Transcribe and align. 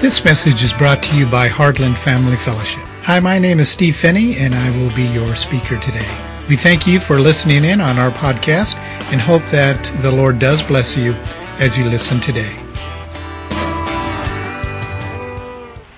This 0.00 0.24
message 0.24 0.62
is 0.62 0.72
brought 0.72 1.02
to 1.02 1.16
you 1.16 1.26
by 1.26 1.48
Heartland 1.48 1.98
Family 1.98 2.36
Fellowship. 2.36 2.84
Hi, 3.02 3.18
my 3.18 3.36
name 3.36 3.58
is 3.58 3.68
Steve 3.68 3.96
Phinney, 3.96 4.36
and 4.36 4.54
I 4.54 4.70
will 4.78 4.94
be 4.94 5.02
your 5.02 5.34
speaker 5.34 5.76
today. 5.80 6.06
We 6.48 6.54
thank 6.54 6.86
you 6.86 7.00
for 7.00 7.18
listening 7.18 7.64
in 7.64 7.80
on 7.80 7.98
our 7.98 8.12
podcast 8.12 8.76
and 9.10 9.20
hope 9.20 9.42
that 9.46 9.92
the 10.00 10.12
Lord 10.12 10.38
does 10.38 10.62
bless 10.62 10.96
you 10.96 11.14
as 11.58 11.76
you 11.76 11.82
listen 11.82 12.20
today. 12.20 12.54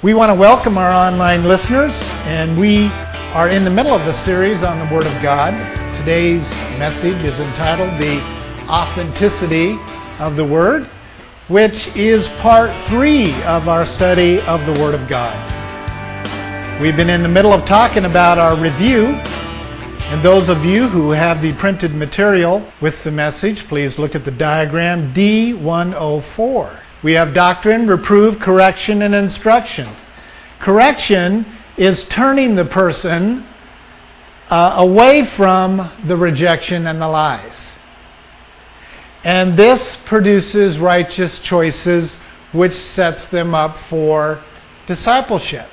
We 0.00 0.14
want 0.14 0.30
to 0.30 0.35
welcome 0.35 0.79
our 0.79 0.90
online 0.90 1.44
listeners, 1.44 1.93
and 2.25 2.58
we 2.58 2.86
are 3.35 3.50
in 3.50 3.64
the 3.64 3.71
middle 3.71 3.93
of 3.93 4.07
a 4.07 4.14
series 4.14 4.62
on 4.62 4.79
the 4.79 4.94
Word 4.94 5.04
of 5.04 5.12
God. 5.22 5.53
Today's 5.94 6.48
message 6.79 7.22
is 7.22 7.39
entitled 7.39 7.90
The 8.00 8.18
Authenticity 8.67 9.76
of 10.18 10.36
the 10.36 10.44
Word 10.46 10.89
which 11.50 11.89
is 11.96 12.29
part 12.39 12.72
three 12.79 13.32
of 13.43 13.68
our 13.68 13.85
study 13.85 14.41
of 14.43 14.64
the 14.64 14.72
Word 14.81 14.95
of 14.95 15.08
God. 15.08 15.35
We've 16.81 16.96
been 16.96 17.11
in 17.11 17.25
the 17.25 17.29
middle 17.29 17.53
of 17.53 17.64
talking 17.64 18.04
about 18.04 18.39
our 18.39 18.57
review, 18.57 19.21
and 20.11 20.22
those 20.22 20.49
of 20.49 20.64
you 20.64 20.86
who 20.86 21.11
have 21.11 21.43
the 21.43 21.53
printed 21.55 21.93
material 21.93 22.64
with 22.81 23.03
the 23.03 23.11
message, 23.11 23.67
please 23.67 23.99
look 23.99 24.14
at 24.14 24.25
the 24.25 24.31
diagram 24.31 25.13
D104. 25.13 26.79
We 27.03 27.14
have 27.14 27.35
doctrine, 27.35 27.89
reprove, 27.89 28.39
correction, 28.39 29.03
and 29.03 29.13
instruction. 29.13 29.89
Correction 30.61 31.44
is 31.77 32.06
turning 32.06 32.55
the 32.55 32.64
person 32.64 33.44
uh, 34.50 34.75
away 34.77 35.25
from 35.25 35.91
the 36.05 36.17
rejection 36.17 36.86
and 36.86 37.03
the 37.03 37.08
lies. 37.08 37.80
And 39.24 39.56
this 39.56 39.96
produces 39.96 40.78
righteous 40.78 41.40
choices, 41.40 42.16
which 42.52 42.72
sets 42.72 43.28
them 43.28 43.54
up 43.54 43.77
for 43.77 44.40
discipleship. 44.86 45.68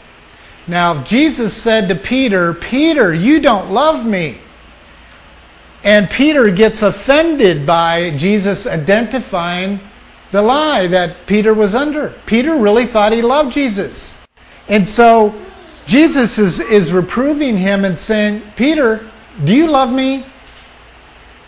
Now, 0.67 1.01
Jesus 1.03 1.53
said 1.55 1.87
to 1.87 1.95
Peter, 1.95 2.53
Peter, 2.53 3.13
you 3.13 3.39
don't 3.39 3.71
love 3.71 4.05
me. 4.05 4.39
And 5.83 6.09
Peter 6.09 6.49
gets 6.49 6.81
offended 6.81 7.65
by 7.65 8.11
Jesus 8.17 8.67
identifying 8.67 9.79
the 10.31 10.41
lie 10.41 10.87
that 10.87 11.25
Peter 11.25 11.53
was 11.53 11.73
under. 11.73 12.13
Peter 12.25 12.57
really 12.57 12.85
thought 12.85 13.13
he 13.13 13.21
loved 13.21 13.53
Jesus. 13.53 14.19
And 14.67 14.87
so 14.87 15.33
Jesus 15.85 16.37
is, 16.37 16.59
is 16.59 16.91
reproving 16.91 17.55
him 17.55 17.85
and 17.85 17.97
saying, 17.97 18.41
Peter, 18.57 19.09
do 19.45 19.55
you 19.55 19.67
love 19.67 19.89
me? 19.89 20.25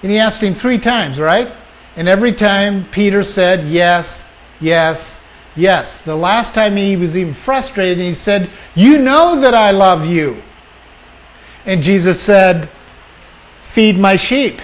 And 0.02 0.12
he 0.12 0.18
asked 0.18 0.42
him 0.42 0.54
three 0.54 0.80
times, 0.80 1.20
right? 1.20 1.52
And 1.96 2.08
every 2.08 2.34
time 2.34 2.86
Peter 2.92 3.24
said, 3.24 3.68
Yes, 3.68 4.32
yes, 4.62 5.26
yes. 5.56 6.02
The 6.02 6.16
last 6.16 6.54
time 6.54 6.76
he 6.76 6.96
was 6.96 7.18
even 7.18 7.34
frustrated, 7.34 7.98
he 7.98 8.14
said, 8.14 8.50
You 8.76 9.00
know 9.00 9.40
that 9.42 9.54
I 9.54 9.72
love 9.72 10.06
you. 10.06 10.42
And 11.66 11.84
Jesus 11.84 12.22
said, 12.22 12.70
Feed 13.62 13.98
my 13.98 14.16
sheep. 14.16 14.62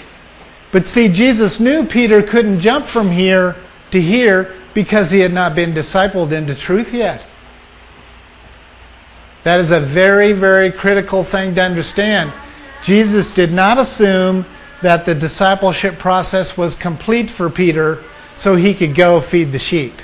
But 0.71 0.87
see, 0.87 1.07
Jesus 1.07 1.59
knew 1.59 1.85
Peter 1.85 2.21
couldn't 2.21 2.59
jump 2.59 2.85
from 2.85 3.11
here 3.11 3.55
to 3.91 4.01
here 4.01 4.53
because 4.73 5.09
he 5.09 5.19
had 5.19 5.31
not 5.31 5.55
been 5.55 5.73
discipled 5.73 6.31
into 6.31 6.53
truth 6.53 6.93
yet. 6.93 7.25
That 9.43 9.59
is 9.59 9.71
a 9.71 9.79
very, 9.79 10.33
very 10.33 10.71
critical 10.71 11.23
thing 11.23 11.55
to 11.55 11.61
understand. 11.61 12.33
Jesus 12.83 13.33
did 13.33 13.53
not 13.53 13.77
assume 13.77 14.45
that 14.85 15.03
the 15.03 15.15
discipleship 15.15 15.97
process 15.97 16.55
was 16.55 16.75
complete 16.75 17.27
for 17.27 17.49
Peter 17.49 18.03
so 18.35 18.55
he 18.55 18.71
could 18.71 18.93
go 18.93 19.19
feed 19.19 19.51
the 19.51 19.57
sheep. 19.57 19.99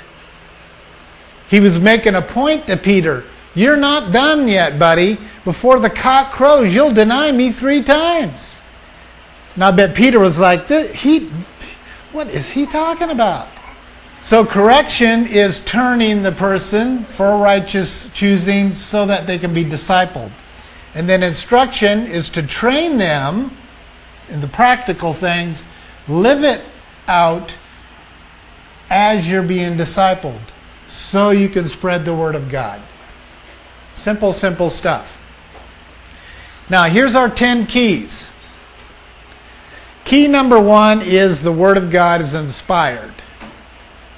He 1.48 1.60
was 1.60 1.78
making 1.78 2.16
a 2.16 2.22
point 2.22 2.66
to 2.66 2.76
Peter 2.76 3.24
You're 3.54 3.76
not 3.76 4.12
done 4.12 4.48
yet, 4.48 4.80
buddy. 4.80 5.18
Before 5.44 5.78
the 5.78 5.90
cock 5.90 6.32
crows, 6.32 6.74
you'll 6.74 6.92
deny 6.92 7.30
me 7.30 7.52
three 7.52 7.82
times. 7.82 8.62
And 9.54 9.62
I 9.62 9.70
bet 9.70 9.94
Peter 9.94 10.18
was 10.18 10.40
like, 10.40 10.66
he, 10.66 11.30
What 12.10 12.26
is 12.28 12.50
he 12.50 12.66
talking 12.66 13.10
about? 13.10 13.46
So, 14.20 14.44
correction 14.44 15.28
is 15.28 15.64
turning 15.64 16.22
the 16.22 16.32
person 16.32 17.04
for 17.04 17.38
righteous 17.38 18.10
choosing 18.12 18.74
so 18.74 19.06
that 19.06 19.28
they 19.28 19.38
can 19.38 19.54
be 19.54 19.64
discipled. 19.64 20.32
And 20.94 21.08
then 21.08 21.22
instruction 21.22 22.06
is 22.06 22.28
to 22.30 22.42
train 22.42 22.96
them 22.96 23.56
in 24.28 24.40
the 24.40 24.48
practical 24.48 25.12
things, 25.12 25.64
live 26.08 26.44
it 26.44 26.62
out 27.08 27.56
as 28.90 29.28
you're 29.28 29.42
being 29.42 29.76
discipled 29.76 30.40
so 30.88 31.30
you 31.30 31.48
can 31.48 31.66
spread 31.66 32.04
the 32.04 32.14
Word 32.14 32.34
of 32.34 32.50
God. 32.50 32.80
Simple, 33.94 34.32
simple 34.32 34.70
stuff. 34.70 35.20
Now, 36.68 36.84
here's 36.84 37.14
our 37.14 37.28
10 37.28 37.66
keys. 37.66 38.30
Key 40.04 40.28
number 40.28 40.60
one 40.60 41.00
is 41.00 41.40
the 41.40 41.52
Word 41.52 41.76
of 41.76 41.90
God 41.90 42.20
is 42.20 42.34
inspired. 42.34 43.14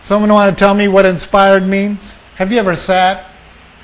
Someone 0.03 0.32
want 0.32 0.56
to 0.56 0.59
tell 0.59 0.75
me 0.75 0.88
what 0.88 1.06
inspired 1.06 1.66
means? 1.66 2.19
Have 2.36 2.50
you 2.50 2.59
ever 2.59 2.76
sat 2.76 3.31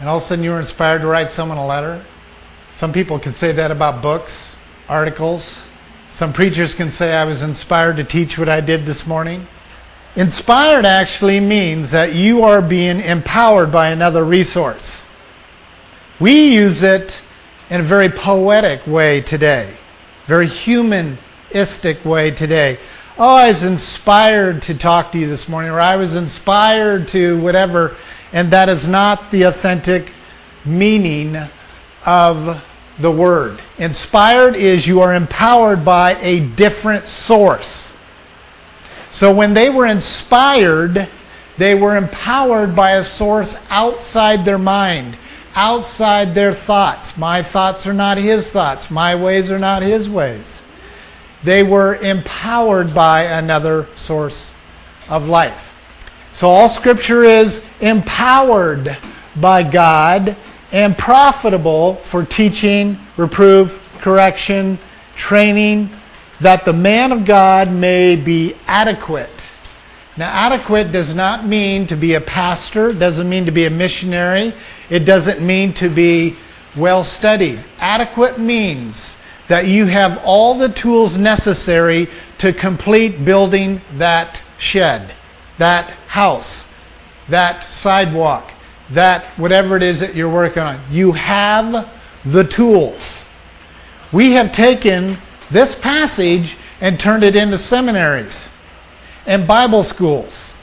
and 0.00 0.08
all 0.08 0.16
of 0.16 0.22
a 0.22 0.26
sudden 0.26 0.44
you 0.44 0.50
were 0.50 0.60
inspired 0.60 1.00
to 1.00 1.06
write 1.06 1.30
someone 1.30 1.58
a 1.58 1.66
letter? 1.66 2.04
Some 2.74 2.92
people 2.92 3.18
can 3.18 3.32
say 3.32 3.52
that 3.52 3.70
about 3.70 4.02
books, 4.02 4.56
articles, 4.88 5.66
some 6.20 6.34
preachers 6.34 6.74
can 6.74 6.90
say 6.90 7.14
I 7.14 7.24
was 7.24 7.40
inspired 7.40 7.96
to 7.96 8.04
teach 8.04 8.36
what 8.36 8.50
I 8.50 8.60
did 8.60 8.84
this 8.84 9.06
morning. 9.06 9.46
Inspired 10.16 10.84
actually 10.84 11.40
means 11.40 11.92
that 11.92 12.14
you 12.14 12.42
are 12.42 12.60
being 12.60 13.00
empowered 13.00 13.72
by 13.72 13.88
another 13.88 14.22
resource. 14.22 15.08
We 16.20 16.52
use 16.52 16.82
it 16.82 17.22
in 17.70 17.80
a 17.80 17.84
very 17.84 18.10
poetic 18.10 18.86
way 18.86 19.22
today, 19.22 19.74
very 20.26 20.46
humanistic 20.46 22.04
way 22.04 22.30
today. 22.32 22.76
Oh, 23.16 23.36
I 23.36 23.48
was 23.48 23.64
inspired 23.64 24.60
to 24.64 24.74
talk 24.76 25.12
to 25.12 25.18
you 25.18 25.26
this 25.26 25.48
morning, 25.48 25.70
or 25.70 25.80
I 25.80 25.96
was 25.96 26.16
inspired 26.16 27.08
to 27.08 27.40
whatever, 27.40 27.96
and 28.34 28.50
that 28.50 28.68
is 28.68 28.86
not 28.86 29.30
the 29.30 29.44
authentic 29.44 30.12
meaning 30.66 31.38
of 32.04 32.62
the 33.00 33.10
word. 33.10 33.60
Inspired 33.78 34.54
is 34.54 34.86
you 34.86 35.00
are 35.00 35.14
empowered 35.14 35.84
by 35.84 36.16
a 36.20 36.40
different 36.40 37.06
source. 37.06 37.96
So 39.10 39.34
when 39.34 39.54
they 39.54 39.70
were 39.70 39.86
inspired, 39.86 41.08
they 41.56 41.74
were 41.74 41.96
empowered 41.96 42.74
by 42.74 42.92
a 42.92 43.04
source 43.04 43.62
outside 43.68 44.44
their 44.44 44.58
mind, 44.58 45.16
outside 45.54 46.34
their 46.34 46.54
thoughts. 46.54 47.16
My 47.16 47.42
thoughts 47.42 47.86
are 47.86 47.92
not 47.92 48.18
his 48.18 48.50
thoughts, 48.50 48.90
my 48.90 49.14
ways 49.14 49.50
are 49.50 49.58
not 49.58 49.82
his 49.82 50.08
ways. 50.08 50.64
They 51.42 51.62
were 51.62 51.96
empowered 51.96 52.94
by 52.94 53.24
another 53.24 53.86
source 53.96 54.52
of 55.08 55.28
life. 55.28 55.76
So 56.32 56.48
all 56.48 56.68
scripture 56.68 57.24
is 57.24 57.64
empowered 57.80 58.96
by 59.36 59.62
God 59.62 60.36
and 60.72 60.96
profitable 60.96 61.96
for 61.96 62.24
teaching, 62.24 62.98
reproof, 63.16 63.82
correction, 63.98 64.78
training, 65.16 65.90
that 66.40 66.64
the 66.64 66.72
man 66.72 67.12
of 67.12 67.24
God 67.24 67.70
may 67.70 68.16
be 68.16 68.54
adequate. 68.66 69.50
Now, 70.16 70.30
adequate 70.30 70.92
does 70.92 71.14
not 71.14 71.46
mean 71.46 71.86
to 71.86 71.96
be 71.96 72.14
a 72.14 72.20
pastor, 72.20 72.92
doesn't 72.92 73.28
mean 73.28 73.46
to 73.46 73.52
be 73.52 73.64
a 73.66 73.70
missionary, 73.70 74.52
it 74.88 75.00
doesn't 75.00 75.40
mean 75.40 75.72
to 75.74 75.88
be 75.88 76.36
well 76.76 77.04
studied. 77.04 77.60
Adequate 77.78 78.38
means 78.38 79.16
that 79.48 79.66
you 79.66 79.86
have 79.86 80.20
all 80.24 80.54
the 80.54 80.68
tools 80.68 81.16
necessary 81.16 82.08
to 82.38 82.52
complete 82.52 83.24
building 83.24 83.80
that 83.94 84.42
shed, 84.58 85.12
that 85.58 85.90
house, 86.06 86.68
that 87.28 87.64
sidewalk, 87.64 88.52
that 88.90 89.24
whatever 89.38 89.76
it 89.76 89.82
is 89.82 90.00
that 90.00 90.14
you're 90.14 90.32
working 90.32 90.62
on, 90.62 90.80
you 90.90 91.12
have 91.12 91.88
the 92.24 92.44
tools. 92.44 93.24
We 94.12 94.32
have 94.32 94.52
taken 94.52 95.16
this 95.50 95.78
passage 95.78 96.56
and 96.80 96.98
turned 96.98 97.24
it 97.24 97.36
into 97.36 97.58
seminaries 97.58 98.48
and 99.26 99.46
Bible 99.46 99.84
schools. 99.84 100.54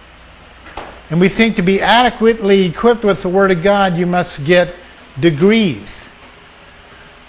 And 1.10 1.22
we 1.22 1.30
think 1.30 1.56
to 1.56 1.62
be 1.62 1.82
adequately 1.82 2.66
equipped 2.66 3.04
with 3.04 3.22
the 3.22 3.30
Word 3.30 3.52
of 3.52 3.64
God, 3.64 3.98
you 3.98 4.06
must 4.06 4.44
get 4.44 4.74
degrees. 5.20 6.10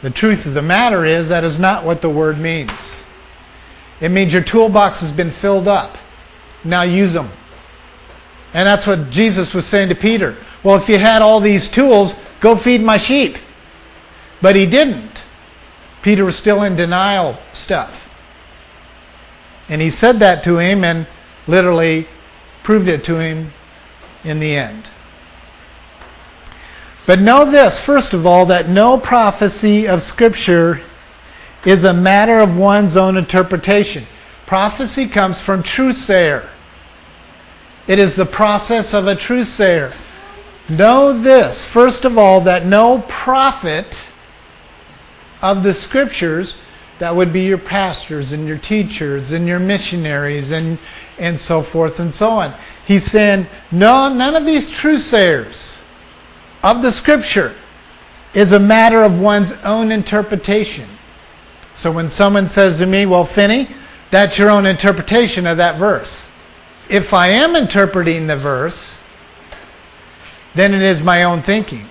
The 0.02 0.10
truth 0.10 0.46
of 0.46 0.54
the 0.54 0.62
matter 0.62 1.04
is 1.04 1.28
that 1.28 1.44
is 1.44 1.58
not 1.58 1.84
what 1.84 2.02
the 2.02 2.10
Word 2.10 2.38
means. 2.38 3.04
It 4.00 4.10
means 4.10 4.32
your 4.32 4.42
toolbox 4.42 5.00
has 5.00 5.12
been 5.12 5.30
filled 5.30 5.68
up. 5.68 5.98
Now 6.64 6.82
use 6.82 7.12
them. 7.12 7.30
And 8.54 8.66
that's 8.66 8.86
what 8.86 9.10
Jesus 9.10 9.54
was 9.54 9.66
saying 9.66 9.90
to 9.90 9.94
Peter. 9.94 10.36
Well, 10.62 10.76
if 10.76 10.88
you 10.88 10.98
had 10.98 11.22
all 11.22 11.40
these 11.40 11.68
tools, 11.68 12.14
go 12.40 12.56
feed 12.56 12.82
my 12.82 12.96
sheep. 12.96 13.38
But 14.40 14.56
he 14.56 14.66
didn't. 14.66 15.22
Peter 16.02 16.24
was 16.24 16.36
still 16.36 16.62
in 16.62 16.76
denial 16.76 17.38
stuff. 17.52 18.08
And 19.68 19.80
he 19.80 19.90
said 19.90 20.18
that 20.20 20.42
to 20.44 20.58
him 20.58 20.84
and 20.84 21.06
literally 21.46 22.06
proved 22.62 22.88
it 22.88 23.04
to 23.04 23.18
him 23.18 23.52
in 24.24 24.40
the 24.40 24.54
end. 24.54 24.88
But 27.06 27.20
know 27.20 27.50
this, 27.50 27.82
first 27.82 28.12
of 28.12 28.26
all, 28.26 28.46
that 28.46 28.68
no 28.68 28.98
prophecy 28.98 29.88
of 29.88 30.02
Scripture 30.02 30.82
is 31.64 31.84
a 31.84 31.94
matter 31.94 32.38
of 32.38 32.56
one's 32.56 32.96
own 32.96 33.16
interpretation. 33.16 34.06
Prophecy 34.46 35.08
comes 35.08 35.40
from 35.40 35.62
truth-sayer. 35.62 36.48
It 37.86 37.98
is 37.98 38.14
the 38.14 38.26
process 38.26 38.92
of 38.92 39.06
a 39.06 39.14
truth-sayer. 39.14 39.92
Know 40.68 41.18
this, 41.18 41.66
first 41.66 42.04
of 42.04 42.18
all, 42.18 42.42
that 42.42 42.66
no 42.66 43.02
prophet 43.08 44.10
of 45.40 45.62
the 45.62 45.72
Scriptures, 45.72 46.56
that 46.98 47.14
would 47.14 47.32
be 47.32 47.44
your 47.44 47.58
pastors 47.58 48.32
and 48.32 48.46
your 48.46 48.58
teachers 48.58 49.32
and 49.32 49.46
your 49.46 49.60
missionaries 49.60 50.50
and, 50.50 50.78
and 51.18 51.40
so 51.40 51.62
forth 51.62 52.00
and 52.00 52.14
so 52.14 52.28
on. 52.28 52.54
He's 52.86 53.04
saying, 53.04 53.46
no, 53.70 54.12
none 54.12 54.34
of 54.34 54.44
these 54.44 54.68
truth-sayers 54.68 55.76
of 56.62 56.82
the 56.82 56.92
Scripture 56.92 57.54
is 58.34 58.52
a 58.52 58.58
matter 58.58 59.02
of 59.02 59.20
one's 59.20 59.52
own 59.64 59.90
interpretation. 59.90 60.88
So 61.74 61.90
when 61.90 62.10
someone 62.10 62.48
says 62.48 62.76
to 62.78 62.86
me, 62.86 63.06
well, 63.06 63.24
Phinney, 63.24 63.68
that's 64.10 64.36
your 64.36 64.50
own 64.50 64.66
interpretation 64.66 65.46
of 65.46 65.56
that 65.58 65.78
verse. 65.78 66.30
If 66.88 67.14
I 67.14 67.28
am 67.28 67.56
interpreting 67.56 68.26
the 68.26 68.36
verse, 68.36 68.97
then 70.54 70.74
it 70.74 70.82
is 70.82 71.02
my 71.02 71.24
own 71.24 71.42
thinking. 71.42 71.84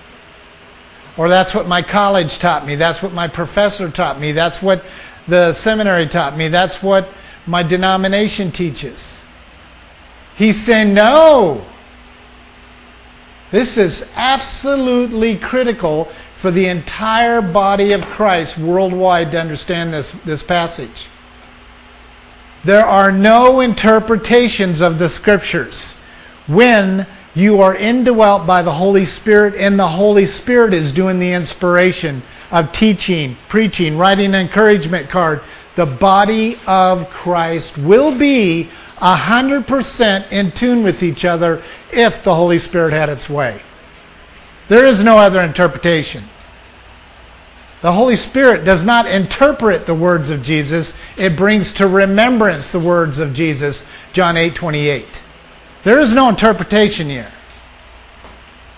Or 1.16 1.28
that's 1.28 1.54
what 1.54 1.66
my 1.66 1.82
college 1.82 2.38
taught 2.38 2.66
me. 2.66 2.76
That's 2.76 3.02
what 3.02 3.12
my 3.12 3.26
professor 3.26 3.90
taught 3.90 4.20
me. 4.20 4.32
That's 4.32 4.62
what 4.62 4.84
the 5.26 5.52
seminary 5.52 6.06
taught 6.06 6.36
me. 6.36 6.48
That's 6.48 6.82
what 6.82 7.08
my 7.46 7.62
denomination 7.62 8.52
teaches. 8.52 9.22
He's 10.36 10.60
saying, 10.60 10.94
no. 10.94 11.64
This 13.50 13.78
is 13.78 14.12
absolutely 14.14 15.36
critical 15.36 16.08
for 16.36 16.52
the 16.52 16.66
entire 16.66 17.42
body 17.42 17.92
of 17.92 18.02
Christ 18.02 18.56
worldwide 18.56 19.32
to 19.32 19.40
understand 19.40 19.92
this, 19.92 20.10
this 20.24 20.42
passage. 20.42 21.08
There 22.62 22.84
are 22.84 23.10
no 23.10 23.60
interpretations 23.60 24.80
of 24.80 24.98
the 24.98 25.08
scriptures 25.08 25.98
when 26.46 27.06
you 27.38 27.60
are 27.62 27.76
indwelt 27.76 28.46
by 28.46 28.62
the 28.62 28.72
Holy 28.72 29.04
Spirit 29.04 29.54
and 29.54 29.78
the 29.78 29.88
Holy 29.88 30.26
Spirit 30.26 30.74
is 30.74 30.90
doing 30.90 31.18
the 31.18 31.32
inspiration 31.32 32.22
of 32.50 32.72
teaching, 32.72 33.36
preaching, 33.48 33.96
writing 33.96 34.34
an 34.34 34.34
encouragement 34.34 35.08
card. 35.08 35.42
The 35.76 35.86
body 35.86 36.58
of 36.66 37.08
Christ 37.10 37.78
will 37.78 38.16
be 38.16 38.68
100% 38.96 40.32
in 40.32 40.50
tune 40.52 40.82
with 40.82 41.02
each 41.02 41.24
other 41.24 41.62
if 41.92 42.24
the 42.24 42.34
Holy 42.34 42.58
Spirit 42.58 42.92
had 42.92 43.08
its 43.08 43.30
way. 43.30 43.62
There 44.66 44.86
is 44.86 45.02
no 45.02 45.18
other 45.18 45.40
interpretation. 45.40 46.24
The 47.80 47.92
Holy 47.92 48.16
Spirit 48.16 48.64
does 48.64 48.84
not 48.84 49.06
interpret 49.06 49.86
the 49.86 49.94
words 49.94 50.30
of 50.30 50.42
Jesus, 50.42 50.94
it 51.16 51.36
brings 51.36 51.72
to 51.74 51.86
remembrance 51.86 52.72
the 52.72 52.80
words 52.80 53.20
of 53.20 53.34
Jesus, 53.34 53.86
John 54.12 54.36
8 54.36 54.56
28. 54.56 55.17
There 55.84 56.00
is 56.00 56.12
no 56.12 56.28
interpretation 56.28 57.08
here. 57.08 57.30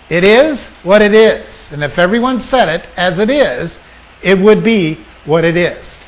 It 0.09 0.25
is 0.25 0.69
what 0.83 1.03
it 1.03 1.15
is. 1.15 1.73
And 1.73 1.85
if 1.85 1.99
everyone 1.99 2.41
said 2.41 2.69
it 2.69 2.89
as 2.97 3.19
it 3.19 3.31
is, 3.31 3.81
it 4.23 4.39
would 4.39 4.63
be 4.65 4.99
what 5.25 5.45
it 5.45 5.57
is. 5.57 6.03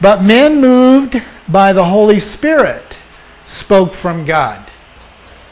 But 0.00 0.22
men 0.22 0.60
moved 0.60 1.22
by 1.48 1.72
the 1.72 1.84
Holy 1.84 2.20
Spirit 2.20 2.98
spoke 3.46 3.92
from 3.92 4.24
God. 4.24 4.70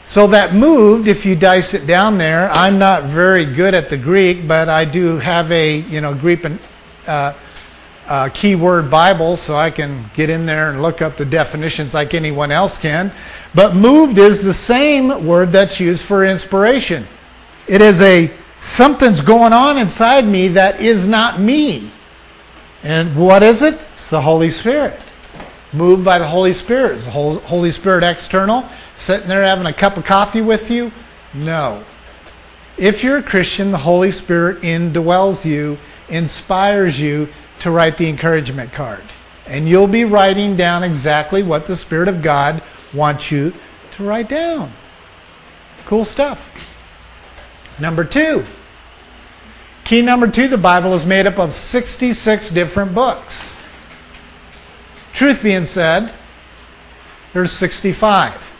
So 0.05 0.25
that 0.27 0.55
moved, 0.55 1.07
if 1.07 1.23
you 1.23 1.35
dice 1.35 1.75
it 1.75 1.85
down 1.85 2.17
there, 2.17 2.49
I'm 2.49 2.79
not 2.79 3.03
very 3.03 3.45
good 3.45 3.75
at 3.75 3.89
the 3.89 3.97
Greek, 3.97 4.47
but 4.47 4.67
I 4.67 4.83
do 4.83 5.19
have 5.19 5.51
a 5.51 5.81
you 5.81 6.01
know 6.01 6.15
Greek 6.15 6.45
and 6.45 6.59
uh, 7.05 7.33
uh, 8.07 8.29
keyword 8.29 8.89
Bible, 8.89 9.37
so 9.37 9.55
I 9.55 9.69
can 9.69 10.09
get 10.15 10.31
in 10.31 10.47
there 10.47 10.71
and 10.71 10.81
look 10.81 11.03
up 11.03 11.15
the 11.15 11.25
definitions 11.25 11.93
like 11.93 12.15
anyone 12.15 12.51
else 12.51 12.75
can. 12.75 13.11
But 13.53 13.75
moved 13.75 14.17
is 14.17 14.43
the 14.43 14.53
same 14.53 15.27
word 15.27 15.51
that's 15.51 15.79
used 15.79 16.03
for 16.03 16.25
inspiration. 16.25 17.05
It 17.67 17.81
is 17.81 18.01
a 18.01 18.31
something's 18.61 19.21
going 19.21 19.53
on 19.53 19.77
inside 19.77 20.25
me 20.25 20.47
that 20.49 20.81
is 20.81 21.07
not 21.07 21.39
me. 21.39 21.91
And 22.81 23.15
what 23.15 23.43
is 23.43 23.61
it? 23.61 23.79
The 24.09 24.21
Holy 24.21 24.49
Spirit. 24.49 24.99
Moved 25.71 26.03
by 26.03 26.17
the 26.17 26.27
Holy 26.27 26.53
Spirit. 26.53 26.97
Is 26.97 27.05
the 27.05 27.11
Holy 27.11 27.71
Spirit 27.71 28.03
external? 28.03 28.67
Sitting 28.97 29.27
there 29.27 29.43
having 29.43 29.67
a 29.67 29.73
cup 29.73 29.97
of 29.97 30.05
coffee 30.05 30.41
with 30.41 30.71
you? 30.71 30.91
No. 31.33 31.83
If 32.77 33.03
you're 33.03 33.17
a 33.17 33.23
Christian, 33.23 33.71
the 33.71 33.77
Holy 33.77 34.11
Spirit 34.11 34.61
indwells 34.61 35.45
you, 35.45 35.77
inspires 36.07 36.99
you 36.99 37.29
to 37.59 37.69
write 37.69 37.97
the 37.97 38.07
encouragement 38.07 38.73
card. 38.73 39.03
And 39.45 39.69
you'll 39.69 39.87
be 39.87 40.05
writing 40.05 40.55
down 40.55 40.83
exactly 40.83 41.43
what 41.43 41.67
the 41.67 41.75
Spirit 41.75 42.07
of 42.07 42.21
God 42.21 42.63
wants 42.93 43.31
you 43.31 43.53
to 43.97 44.03
write 44.03 44.29
down. 44.29 44.71
Cool 45.85 46.05
stuff. 46.05 46.49
Number 47.79 48.03
two. 48.03 48.45
Key 49.83 50.01
number 50.01 50.27
two 50.27 50.47
the 50.47 50.57
Bible 50.57 50.93
is 50.93 51.05
made 51.05 51.27
up 51.27 51.37
of 51.37 51.53
66 51.53 52.49
different 52.51 52.95
books. 52.95 53.58
Truth 55.13 55.43
being 55.43 55.65
said, 55.65 56.13
there's 57.33 57.51
65. 57.51 58.53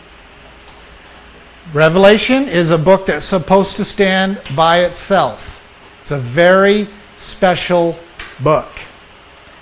Revelation 1.72 2.48
is 2.48 2.70
a 2.70 2.78
book 2.78 3.06
that's 3.06 3.24
supposed 3.24 3.76
to 3.76 3.84
stand 3.84 4.40
by 4.56 4.80
itself. 4.80 5.62
It's 6.02 6.10
a 6.10 6.18
very 6.18 6.88
special 7.16 7.96
book. 8.40 8.68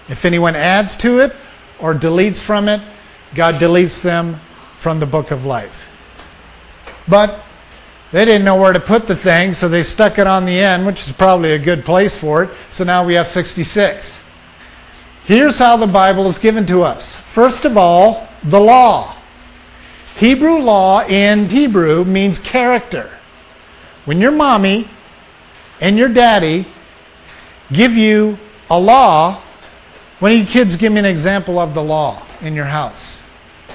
If 0.09 0.25
anyone 0.25 0.57
adds 0.57 0.97
to 0.97 1.19
it 1.19 1.35
or 1.79 1.95
deletes 1.95 2.39
from 2.39 2.69
it, 2.69 2.81
God 3.35 3.57
deletes 3.57 4.03
them 4.03 4.41
from 4.79 5.01
the 5.01 5.07
book 5.07 5.31
of 5.31 5.45
life. 5.45 5.91
But 7.07 7.41
they 8.11 8.25
didn't 8.25 8.45
know 8.45 8.57
where 8.57 8.73
to 8.73 8.81
put 8.81 9.07
the 9.07 9.17
thing, 9.17 9.53
so 9.53 9.69
they 9.69 9.83
stuck 9.83 10.19
it 10.19 10.27
on 10.27 10.47
the 10.47 10.59
end, 10.59 10.87
which 10.87 11.07
is 11.07 11.13
probably 11.13 11.53
a 11.53 11.59
good 11.59 11.85
place 11.85 12.19
for 12.19 12.45
it. 12.45 12.51
So 12.71 12.85
now 12.85 13.05
we 13.05 13.15
have 13.15 13.27
66. 13.27 14.25
Here's 15.29 15.59
how 15.59 15.77
the 15.77 15.87
Bible 15.87 16.27
is 16.27 16.39
given 16.39 16.65
to 16.69 16.85
us. 16.85 17.15
First 17.15 17.67
of 17.67 17.77
all, 17.77 18.27
the 18.45 18.59
law. 18.59 19.15
Hebrew 20.17 20.57
law 20.57 21.05
in 21.05 21.51
Hebrew 21.51 22.07
means 22.07 22.39
character. 22.39 23.11
When 24.07 24.23
your 24.23 24.33
mommy 24.33 24.89
and 25.83 25.99
your 25.99 26.09
daddy 26.09 26.65
give 27.71 27.93
you 27.93 28.39
a 28.71 28.81
law, 28.81 29.35
when 30.19 30.33
you 30.33 30.47
kids 30.47 30.77
give 30.77 30.95
me 30.95 31.01
an 31.01 31.05
example 31.05 31.59
of 31.59 31.75
the 31.75 31.83
law 31.83 32.23
in 32.41 32.55
your 32.55 32.65
house? 32.65 33.23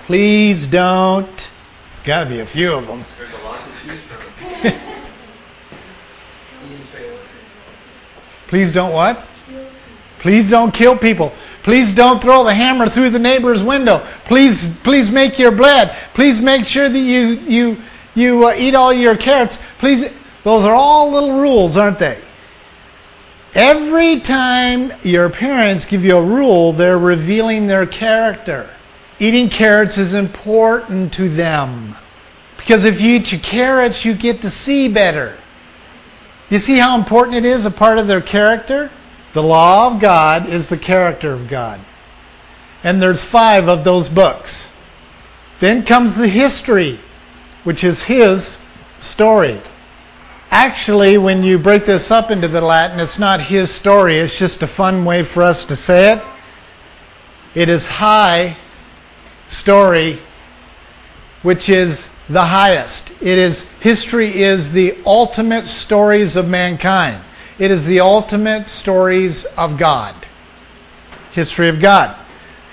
Please 0.08 0.66
don't. 0.66 1.28
There's 1.28 2.00
got 2.04 2.24
to 2.24 2.30
be 2.32 2.40
a 2.40 2.48
few 2.48 2.74
of 2.74 2.88
them. 2.88 3.06
There's 3.20 3.32
a 3.32 3.38
lot 3.46 3.60
to 3.60 3.88
choose 3.88 4.00
from. 4.00 4.74
Please 8.48 8.72
don't 8.72 8.92
what? 8.92 9.24
Please 10.18 10.50
don't 10.50 10.74
kill 10.74 10.98
people. 10.98 11.34
Please 11.64 11.96
don't 11.96 12.22
throw 12.22 12.44
the 12.44 12.54
hammer 12.54 12.90
through 12.90 13.10
the 13.10 13.20
neighbor's 13.20 13.64
window. 13.64 14.00
Please, 14.26 14.78
please 14.82 15.10
make 15.10 15.40
your 15.40 15.52
bread. 15.52 15.96
Please 16.14 16.40
make 16.40 16.66
sure 16.66 16.90
that 16.90 17.00
you 17.00 17.40
you 17.48 17.82
you 18.16 18.48
uh, 18.48 18.54
eat 18.56 18.76
all 18.76 18.94
your 18.94 19.16
carrots. 19.16 19.58
Please, 19.80 20.10
those 20.44 20.66
are 20.66 20.76
all 20.76 21.12
little 21.12 21.40
rules, 21.40 21.78
aren't 21.78 22.00
they? 22.00 22.22
Every 23.56 24.20
time 24.20 24.92
your 25.04 25.30
parents 25.30 25.86
give 25.86 26.04
you 26.04 26.18
a 26.18 26.22
rule, 26.22 26.74
they're 26.74 26.98
revealing 26.98 27.68
their 27.68 27.86
character. 27.86 28.70
Eating 29.20 29.48
carrots 29.48 29.98
is 29.98 30.14
important 30.14 31.14
to 31.14 31.30
them. 31.30 31.96
Because 32.58 32.84
if 32.84 33.00
you 33.00 33.16
eat 33.16 33.32
your 33.32 33.42
carrots, 33.42 34.04
you 34.04 34.16
get 34.16 34.42
to 34.42 34.50
see 34.50 34.88
better. 34.88 35.38
You 36.50 36.60
see 36.60 36.78
how 36.78 36.98
important 36.98 37.38
it 37.38 37.46
is, 37.46 37.66
a 37.66 37.72
part 37.72 38.00
of 38.00 38.08
their 38.08 38.22
character? 38.22 38.92
The 39.34 39.44
law 39.44 39.88
of 39.88 40.00
God 40.00 40.48
is 40.48 40.70
the 40.70 40.78
character 40.78 41.34
of 41.34 41.48
God. 41.48 41.80
And 42.84 43.02
there's 43.02 43.24
five 43.24 43.68
of 43.68 43.84
those 43.84 44.08
books. 44.08 44.70
Then 45.60 45.84
comes 45.84 46.16
the 46.16 46.28
history, 46.28 47.00
which 47.64 47.84
is 47.84 48.04
his 48.04 48.58
story. 49.00 49.60
Actually, 50.52 51.18
when 51.18 51.44
you 51.44 51.58
break 51.58 51.86
this 51.86 52.12
up 52.12 52.30
into 52.30 52.48
the 52.48 52.62
Latin, 52.62 53.00
it's 53.00 53.18
not 53.18 53.42
his 53.42 53.72
story, 53.72 54.18
it's 54.18 54.38
just 54.38 54.62
a 54.62 54.68
fun 54.68 55.04
way 55.04 55.24
for 55.24 55.42
us 55.42 55.64
to 55.66 55.76
say 55.76 56.14
it. 56.14 56.24
It 57.56 57.70
is 57.70 57.88
high 57.88 58.58
story, 59.50 60.20
which 61.42 61.70
is 61.70 62.10
the 62.30 62.46
highest. 62.46 63.12
It 63.22 63.38
is 63.38 63.62
history 63.80 64.42
is 64.42 64.72
the 64.72 64.98
ultimate 65.06 65.66
stories 65.66 66.36
of 66.36 66.48
mankind. 66.48 67.22
It 67.60 67.72
is 67.72 67.86
the 67.86 68.00
ultimate 68.00 68.70
stories 68.70 69.46
of 69.46 69.78
God. 69.78 70.16
History 71.32 71.70
of 71.70 71.80
God. 71.80 72.16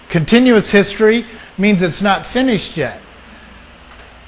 Continuous 0.08 0.70
history 0.70 1.26
means 1.58 1.82
it's 1.82 2.02
not 2.02 2.26
finished 2.26 2.76
yet. 2.76 3.00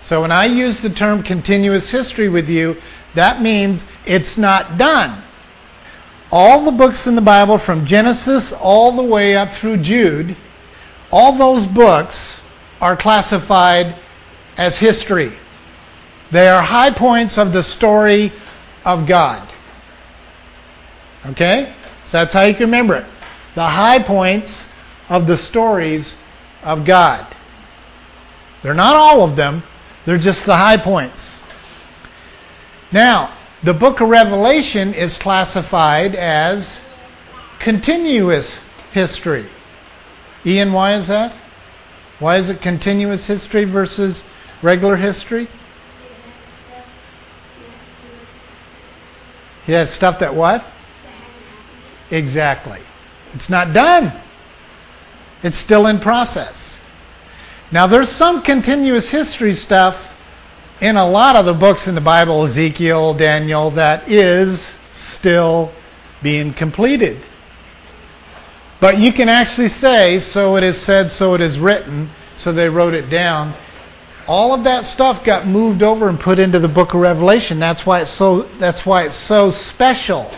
So 0.02 0.20
when 0.20 0.32
I 0.32 0.46
use 0.46 0.80
the 0.80 0.90
term 0.90 1.22
continuous 1.22 1.90
history 1.90 2.28
with 2.28 2.48
you, 2.48 2.76
that 3.14 3.40
means 3.40 3.84
it's 4.04 4.36
not 4.36 4.76
done. 4.78 5.22
All 6.30 6.64
the 6.64 6.72
books 6.72 7.06
in 7.06 7.14
the 7.14 7.20
Bible, 7.20 7.58
from 7.58 7.84
Genesis 7.84 8.52
all 8.52 8.92
the 8.92 9.02
way 9.02 9.36
up 9.36 9.52
through 9.52 9.78
Jude, 9.78 10.36
all 11.10 11.32
those 11.32 11.66
books 11.66 12.40
are 12.80 12.96
classified 12.96 13.94
as 14.56 14.78
history. 14.78 15.32
They 16.30 16.48
are 16.48 16.62
high 16.62 16.90
points 16.90 17.36
of 17.36 17.52
the 17.52 17.62
story 17.62 18.32
of 18.84 19.06
God. 19.06 19.46
Okay? 21.26 21.72
So 22.06 22.18
that's 22.18 22.32
how 22.32 22.42
you 22.42 22.54
can 22.54 22.64
remember 22.64 22.96
it. 22.96 23.06
The 23.54 23.66
high 23.66 23.98
points 24.02 24.68
of 25.08 25.26
the 25.26 25.36
stories 25.36 26.16
of 26.62 26.84
God. 26.84 27.26
They're 28.62 28.74
not 28.74 28.94
all 28.94 29.22
of 29.22 29.36
them, 29.36 29.62
they're 30.04 30.18
just 30.18 30.46
the 30.46 30.56
high 30.56 30.76
points. 30.76 31.42
Now, 32.90 33.32
the 33.62 33.74
book 33.74 34.00
of 34.00 34.08
Revelation 34.08 34.92
is 34.94 35.18
classified 35.18 36.14
as 36.14 36.80
continuous 37.58 38.60
history. 38.92 39.46
Ian, 40.44 40.72
why 40.72 40.94
is 40.94 41.06
that? 41.06 41.32
Why 42.18 42.36
is 42.36 42.50
it 42.50 42.60
continuous 42.60 43.26
history 43.26 43.64
versus 43.64 44.24
regular 44.62 44.96
history? 44.96 45.48
He 49.66 49.72
has 49.72 49.90
stuff 49.90 50.18
that 50.18 50.34
what? 50.34 50.64
Exactly. 52.12 52.78
It's 53.34 53.50
not 53.50 53.72
done. 53.72 54.12
It's 55.42 55.58
still 55.58 55.86
in 55.86 55.98
process. 55.98 56.84
Now, 57.72 57.86
there's 57.86 58.10
some 58.10 58.42
continuous 58.42 59.10
history 59.10 59.54
stuff 59.54 60.14
in 60.82 60.96
a 60.96 61.08
lot 61.08 61.36
of 61.36 61.46
the 61.46 61.54
books 61.54 61.88
in 61.88 61.94
the 61.94 62.00
Bible, 62.02 62.44
Ezekiel, 62.44 63.14
Daniel, 63.14 63.70
that 63.70 64.08
is 64.08 64.76
still 64.92 65.72
being 66.22 66.52
completed. 66.52 67.18
But 68.78 68.98
you 68.98 69.12
can 69.12 69.28
actually 69.28 69.68
say, 69.68 70.18
so 70.18 70.56
it 70.56 70.64
is 70.64 70.76
said, 70.76 71.10
so 71.10 71.34
it 71.34 71.40
is 71.40 71.58
written, 71.58 72.10
so 72.36 72.52
they 72.52 72.68
wrote 72.68 72.94
it 72.94 73.08
down. 73.08 73.54
All 74.26 74.52
of 74.52 74.64
that 74.64 74.84
stuff 74.84 75.24
got 75.24 75.46
moved 75.46 75.82
over 75.82 76.08
and 76.08 76.20
put 76.20 76.38
into 76.38 76.58
the 76.58 76.68
book 76.68 76.92
of 76.92 77.00
Revelation. 77.00 77.58
That's 77.58 77.86
why 77.86 78.00
it's 78.00 78.10
so 78.10 78.42
that's 78.42 78.84
why 78.84 79.04
it's 79.04 79.16
so 79.16 79.50
special. 79.50 80.30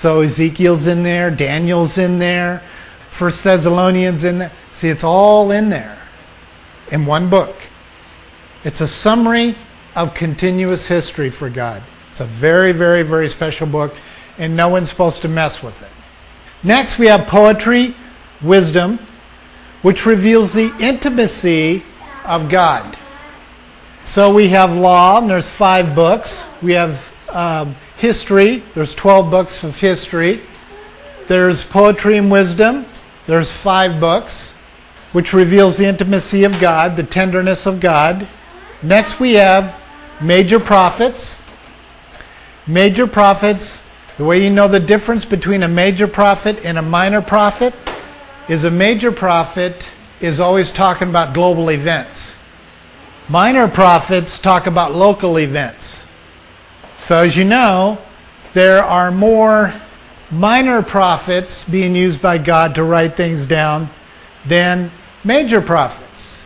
So 0.00 0.22
Ezekiel's 0.22 0.86
in 0.86 1.02
there, 1.02 1.30
Daniel's 1.30 1.98
in 1.98 2.18
there, 2.18 2.62
First 3.10 3.44
Thessalonians 3.44 4.24
in 4.24 4.38
there. 4.38 4.52
See, 4.72 4.88
it's 4.88 5.04
all 5.04 5.50
in 5.50 5.68
there 5.68 5.98
in 6.90 7.04
one 7.04 7.28
book. 7.28 7.54
It's 8.64 8.80
a 8.80 8.86
summary 8.88 9.56
of 9.94 10.14
continuous 10.14 10.86
history 10.86 11.28
for 11.28 11.50
God. 11.50 11.82
It's 12.10 12.20
a 12.20 12.24
very, 12.24 12.72
very, 12.72 13.02
very 13.02 13.28
special 13.28 13.66
book, 13.66 13.94
and 14.38 14.56
no 14.56 14.68
one's 14.70 14.88
supposed 14.88 15.20
to 15.20 15.28
mess 15.28 15.62
with 15.62 15.82
it. 15.82 15.90
Next, 16.62 16.98
we 16.98 17.04
have 17.08 17.26
poetry, 17.26 17.94
wisdom, 18.40 18.98
which 19.82 20.06
reveals 20.06 20.54
the 20.54 20.74
intimacy 20.78 21.82
of 22.24 22.48
God. 22.48 22.96
So 24.04 24.32
we 24.32 24.48
have 24.48 24.74
law, 24.74 25.18
and 25.18 25.28
there's 25.28 25.50
five 25.50 25.94
books. 25.94 26.42
We 26.62 26.72
have 26.72 27.14
um, 27.28 27.76
history, 28.00 28.62
there's 28.72 28.94
12 28.94 29.30
books 29.30 29.62
of 29.62 29.78
history. 29.78 30.40
There's 31.28 31.62
poetry 31.62 32.16
and 32.16 32.30
wisdom, 32.30 32.86
there's 33.26 33.50
five 33.50 34.00
books, 34.00 34.54
which 35.12 35.32
reveals 35.32 35.76
the 35.76 35.84
intimacy 35.84 36.42
of 36.42 36.58
God, 36.58 36.96
the 36.96 37.04
tenderness 37.04 37.66
of 37.66 37.78
God. 37.78 38.26
Next, 38.82 39.20
we 39.20 39.34
have 39.34 39.78
major 40.20 40.58
prophets. 40.58 41.42
Major 42.66 43.06
prophets, 43.06 43.84
the 44.16 44.24
way 44.24 44.42
you 44.42 44.50
know 44.50 44.66
the 44.66 44.80
difference 44.80 45.24
between 45.24 45.62
a 45.62 45.68
major 45.68 46.08
prophet 46.08 46.58
and 46.64 46.78
a 46.78 46.82
minor 46.82 47.22
prophet 47.22 47.74
is 48.48 48.64
a 48.64 48.70
major 48.70 49.12
prophet 49.12 49.88
is 50.20 50.40
always 50.40 50.70
talking 50.70 51.08
about 51.08 51.34
global 51.34 51.70
events. 51.70 52.36
Minor 53.28 53.68
prophets 53.68 54.38
talk 54.38 54.66
about 54.66 54.94
local 54.94 55.38
events. 55.38 55.99
So, 57.00 57.22
as 57.22 57.36
you 57.36 57.44
know, 57.44 57.98
there 58.52 58.84
are 58.84 59.10
more 59.10 59.74
minor 60.30 60.82
prophets 60.82 61.64
being 61.64 61.96
used 61.96 62.22
by 62.22 62.38
God 62.38 62.76
to 62.76 62.84
write 62.84 63.16
things 63.16 63.46
down 63.46 63.90
than 64.46 64.92
major 65.24 65.60
prophets. 65.60 66.44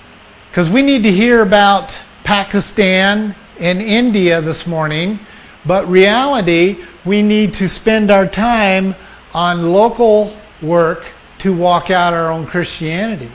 Because 0.51 0.71
we 0.71 0.81
need 0.83 1.03
to 1.03 1.13
hear 1.13 1.43
about 1.43 1.99
Pakistan 2.23 3.35
and 3.59 3.83
India 3.83 4.41
this 4.41 4.67
morning, 4.67 5.19
but 5.67 5.87
reality, 5.89 6.85
we 7.05 7.21
need 7.21 7.55
to 7.55 7.69
spend 7.69 8.11
our 8.11 8.27
time 8.27 8.95
on 9.35 9.73
local 9.73 10.35
work 10.63 11.13
to 11.39 11.53
walk 11.53 11.91
out 11.91 12.15
our 12.15 12.31
own 12.31 12.47
Christianity. 12.47 13.31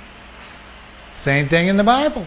Same 1.14 1.50
thing 1.50 1.68
in 1.68 1.78
the 1.78 1.84
Bible. 1.84 2.26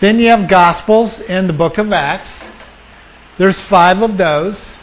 Then 0.00 0.18
you 0.18 0.28
have 0.28 0.48
Gospels 0.48 1.20
in 1.20 1.46
the 1.46 1.52
book 1.52 1.78
of 1.78 1.92
Acts. 1.92 2.43
There's 3.36 3.58
five 3.58 4.02
of 4.02 4.16
those. 4.16 4.76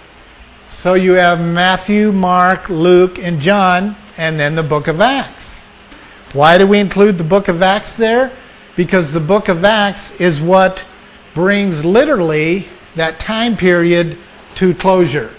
So 0.69 0.93
you 0.95 1.13
have 1.13 1.39
Matthew, 1.39 2.11
Mark, 2.11 2.69
Luke, 2.69 3.17
and 3.19 3.39
John, 3.39 3.95
and 4.17 4.39
then 4.39 4.55
the 4.55 4.63
book 4.63 4.87
of 4.87 4.99
Acts. 4.99 5.67
Why 6.33 6.57
do 6.57 6.65
we 6.65 6.79
include 6.79 7.17
the 7.17 7.23
book 7.23 7.47
of 7.47 7.61
Acts 7.61 7.95
there? 7.95 8.31
Because 8.75 9.13
the 9.13 9.19
book 9.19 9.47
of 9.47 9.63
Acts 9.63 10.19
is 10.19 10.41
what 10.41 10.83
brings 11.33 11.85
literally 11.85 12.67
that 12.95 13.19
time 13.19 13.55
period 13.55 14.17
to 14.55 14.73
closure. 14.73 15.33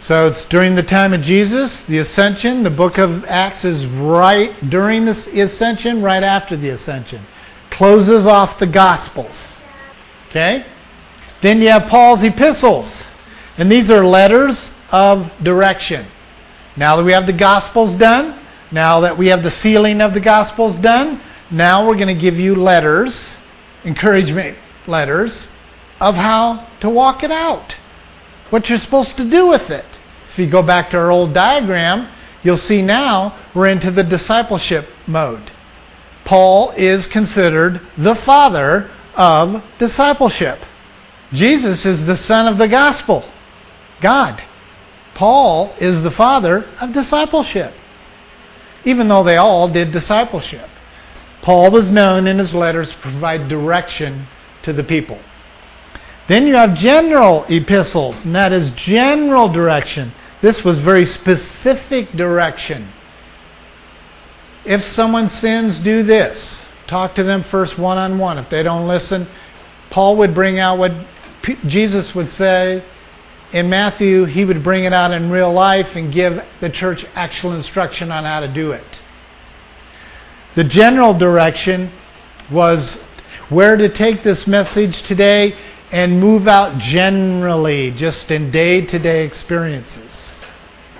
So 0.00 0.28
it's 0.28 0.44
during 0.44 0.74
the 0.74 0.82
time 0.82 1.12
of 1.12 1.22
Jesus, 1.22 1.84
the 1.84 1.98
ascension. 1.98 2.62
The 2.62 2.70
book 2.70 2.98
of 2.98 3.24
Acts 3.24 3.64
is 3.64 3.86
right 3.86 4.54
during 4.70 5.04
the 5.04 5.10
ascension, 5.10 6.02
right 6.02 6.22
after 6.22 6.56
the 6.56 6.70
ascension. 6.70 7.26
Closes 7.70 8.26
off 8.26 8.58
the 8.58 8.66
Gospels. 8.66 9.60
Okay? 10.28 10.64
Then 11.40 11.60
you 11.60 11.68
have 11.68 11.88
Paul's 11.88 12.22
epistles. 12.22 13.04
And 13.56 13.70
these 13.70 13.90
are 13.90 14.04
letters 14.04 14.74
of 14.90 15.32
direction. 15.42 16.06
Now 16.76 16.96
that 16.96 17.04
we 17.04 17.12
have 17.12 17.26
the 17.26 17.32
Gospels 17.32 17.94
done, 17.94 18.38
now 18.70 19.00
that 19.00 19.16
we 19.16 19.28
have 19.28 19.42
the 19.42 19.50
sealing 19.50 20.00
of 20.00 20.14
the 20.14 20.20
Gospels 20.20 20.76
done, 20.76 21.20
now 21.50 21.86
we're 21.86 21.96
going 21.96 22.08
to 22.08 22.14
give 22.14 22.38
you 22.38 22.54
letters, 22.54 23.36
encouragement 23.84 24.56
letters, 24.86 25.48
of 26.00 26.14
how 26.14 26.66
to 26.80 26.88
walk 26.88 27.24
it 27.24 27.30
out. 27.30 27.72
What 28.50 28.68
you're 28.68 28.78
supposed 28.78 29.16
to 29.16 29.24
do 29.28 29.48
with 29.48 29.70
it. 29.70 29.84
If 30.30 30.38
you 30.38 30.46
go 30.46 30.62
back 30.62 30.90
to 30.90 30.98
our 30.98 31.10
old 31.10 31.32
diagram, 31.32 32.08
you'll 32.42 32.56
see 32.56 32.80
now 32.82 33.36
we're 33.54 33.66
into 33.66 33.90
the 33.90 34.04
discipleship 34.04 34.88
mode. 35.06 35.50
Paul 36.24 36.72
is 36.76 37.06
considered 37.06 37.80
the 37.96 38.14
father 38.14 38.90
of 39.16 39.64
discipleship. 39.78 40.58
Jesus 41.32 41.84
is 41.84 42.06
the 42.06 42.16
son 42.16 42.46
of 42.46 42.58
the 42.58 42.68
gospel, 42.68 43.24
God. 44.00 44.42
Paul 45.14 45.74
is 45.78 46.02
the 46.02 46.10
father 46.10 46.64
of 46.80 46.92
discipleship, 46.92 47.74
even 48.84 49.08
though 49.08 49.22
they 49.22 49.36
all 49.36 49.68
did 49.68 49.92
discipleship. 49.92 50.68
Paul 51.42 51.70
was 51.70 51.90
known 51.90 52.26
in 52.26 52.38
his 52.38 52.54
letters 52.54 52.92
to 52.92 52.96
provide 52.98 53.48
direction 53.48 54.26
to 54.62 54.72
the 54.72 54.84
people. 54.84 55.18
Then 56.28 56.46
you 56.46 56.54
have 56.54 56.76
general 56.76 57.44
epistles, 57.48 58.24
and 58.24 58.34
that 58.34 58.52
is 58.52 58.70
general 58.74 59.48
direction. 59.48 60.12
This 60.40 60.64
was 60.64 60.78
very 60.78 61.06
specific 61.06 62.12
direction. 62.12 62.88
If 64.64 64.82
someone 64.82 65.28
sins, 65.30 65.78
do 65.78 66.02
this. 66.02 66.64
Talk 66.86 67.14
to 67.14 67.22
them 67.22 67.42
first 67.42 67.78
one 67.78 67.98
on 67.98 68.18
one. 68.18 68.38
If 68.38 68.50
they 68.50 68.62
don't 68.62 68.86
listen, 68.86 69.26
Paul 69.90 70.16
would 70.16 70.34
bring 70.34 70.58
out 70.58 70.78
what 70.78 70.92
Jesus 71.66 72.14
would 72.14 72.28
say. 72.28 72.82
In 73.52 73.70
Matthew, 73.70 74.24
he 74.26 74.44
would 74.44 74.62
bring 74.62 74.84
it 74.84 74.92
out 74.92 75.10
in 75.10 75.30
real 75.30 75.52
life 75.52 75.96
and 75.96 76.12
give 76.12 76.44
the 76.60 76.68
church 76.68 77.06
actual 77.14 77.52
instruction 77.54 78.12
on 78.12 78.24
how 78.24 78.40
to 78.40 78.48
do 78.48 78.72
it. 78.72 79.00
The 80.54 80.64
general 80.64 81.14
direction 81.14 81.90
was 82.50 83.00
where 83.48 83.76
to 83.76 83.88
take 83.88 84.22
this 84.22 84.46
message 84.46 85.02
today 85.02 85.54
and 85.92 86.20
move 86.20 86.46
out 86.46 86.78
generally, 86.78 87.90
just 87.92 88.30
in 88.30 88.50
day 88.50 88.84
to 88.84 88.98
day 88.98 89.24
experiences. 89.24 90.44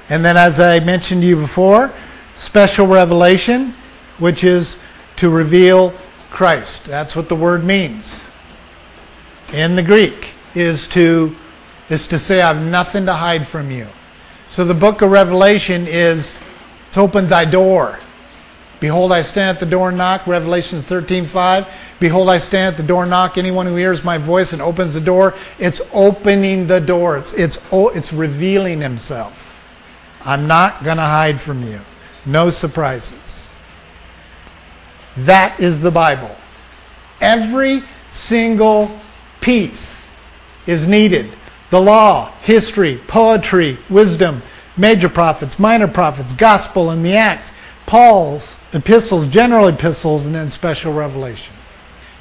And 0.09 0.25
then, 0.25 0.39
as 0.39 0.59
I 0.59 0.81
mentioned 0.81 1.21
to 1.21 1.27
you 1.27 1.37
before, 1.37 1.93
special 2.39 2.87
revelation, 2.87 3.75
which 4.19 4.43
is 4.43 4.79
to 5.17 5.29
reveal 5.29 5.93
Christ. 6.31 6.87
That's 6.87 7.15
what 7.15 7.29
the 7.29 7.37
word 7.37 7.63
means. 7.63 8.25
In 9.53 9.77
the 9.77 9.83
Greek 9.83 10.35
is 10.55 10.89
to 10.89 11.35
is 11.89 12.07
to 12.09 12.19
say 12.19 12.41
I 12.41 12.53
have 12.53 12.63
nothing 12.63 13.07
to 13.07 13.15
hide 13.15 13.49
from 13.49 13.71
you. 13.71 13.87
So 14.51 14.65
the 14.65 14.75
book 14.75 15.03
of 15.03 15.11
Revelation 15.11 15.87
is 15.87 16.35
it's 16.89 16.99
open 16.99 17.29
thy 17.29 17.45
door. 17.45 17.99
Behold, 18.81 19.11
I 19.11 19.23
stand 19.23 19.57
at 19.57 19.61
the 19.61 19.67
door 19.67 19.89
and 19.89 19.99
knock, 19.99 20.27
Revelation 20.27 20.81
13:5. 20.81 21.67
Behold, 21.99 22.31
I 22.31 22.39
stand 22.39 22.75
at 22.75 22.77
the 22.77 22.87
door 22.87 23.03
and 23.03 23.11
knock. 23.11 23.37
Anyone 23.37 23.67
who 23.67 23.75
hears 23.75 24.05
my 24.05 24.19
voice 24.19 24.53
and 24.53 24.63
opens 24.63 24.95
the 24.95 25.01
door, 25.01 25.35
it's 25.59 25.81
opening 25.93 26.67
the 26.69 26.81
door. 26.81 27.19
It's, 27.19 27.33
it's, 27.33 27.59
it's 27.73 28.13
revealing 28.13 28.81
himself. 28.81 29.59
I'm 30.23 30.47
not 30.47 30.85
going 30.85 30.99
to 30.99 31.03
hide 31.03 31.41
from 31.41 31.65
you. 31.65 31.81
No 32.25 32.51
surprises. 32.51 33.51
That 35.17 35.59
is 35.59 35.81
the 35.81 35.91
Bible. 35.91 36.37
Every 37.21 37.83
single 38.13 39.01
piece 39.41 39.98
is 40.69 40.87
needed. 40.87 41.33
The 41.71 41.81
law, 41.81 42.31
history, 42.43 43.01
poetry, 43.09 43.79
wisdom, 43.91 44.43
major 44.77 45.09
prophets, 45.09 45.59
minor 45.59 45.89
prophets, 45.89 46.33
gospel, 46.33 46.91
and 46.91 47.05
the 47.05 47.17
Acts, 47.17 47.51
Paul's 47.87 48.61
epistles, 48.73 49.27
general 49.27 49.67
epistles, 49.67 50.27
and 50.27 50.35
then 50.35 50.51
special 50.51 50.93
revelation. 50.93 51.55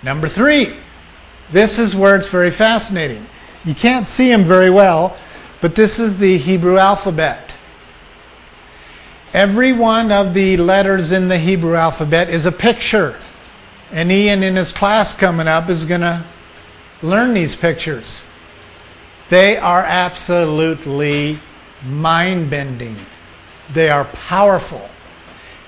Number 0.01 0.29
three, 0.29 0.73
this 1.51 1.77
is 1.77 1.95
where 1.95 2.15
it's 2.15 2.29
very 2.29 2.51
fascinating. 2.51 3.27
You 3.65 3.75
can't 3.75 4.07
see 4.07 4.29
them 4.29 4.45
very 4.45 4.69
well, 4.69 5.17
but 5.59 5.75
this 5.75 5.99
is 5.99 6.17
the 6.17 6.37
Hebrew 6.37 6.77
alphabet. 6.77 7.55
Every 9.33 9.73
one 9.73 10.11
of 10.11 10.33
the 10.33 10.55
letters 10.55 11.11
in 11.11 11.27
the 11.27 11.37
Hebrew 11.37 11.75
alphabet 11.75 12.29
is 12.29 12.45
a 12.45 12.51
picture. 12.51 13.19
And 13.91 14.09
Ian, 14.11 14.41
in 14.41 14.55
his 14.55 14.71
class 14.71 15.13
coming 15.13 15.47
up, 15.47 15.69
is 15.69 15.83
going 15.83 16.01
to 16.01 16.25
learn 17.01 17.33
these 17.33 17.55
pictures. 17.55 18.23
They 19.29 19.57
are 19.57 19.83
absolutely 19.83 21.37
mind 21.85 22.49
bending, 22.49 22.97
they 23.73 23.89
are 23.89 24.05
powerful. 24.05 24.89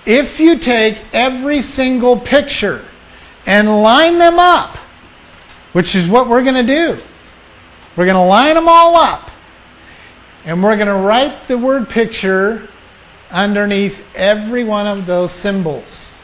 If 0.06 0.40
you 0.40 0.58
take 0.58 0.98
every 1.14 1.62
single 1.62 2.20
picture 2.20 2.86
and 3.46 3.82
line 3.82 4.18
them 4.18 4.40
up, 4.40 4.78
which 5.74 5.94
is 5.94 6.08
what 6.08 6.28
we're 6.28 6.44
going 6.44 6.56
to 6.56 6.64
do, 6.64 7.02
we're 7.96 8.06
going 8.06 8.16
to 8.16 8.22
line 8.22 8.56
them 8.56 8.68
all 8.68 8.96
up 8.96 9.30
and 10.46 10.64
we're 10.64 10.76
going 10.76 10.88
to 10.88 10.96
write 10.96 11.48
the 11.48 11.58
word 11.58 11.90
picture 11.90 12.68
underneath 13.30 14.04
every 14.16 14.64
one 14.64 14.88
of 14.88 15.06
those 15.06 15.32
symbols. 15.32 16.20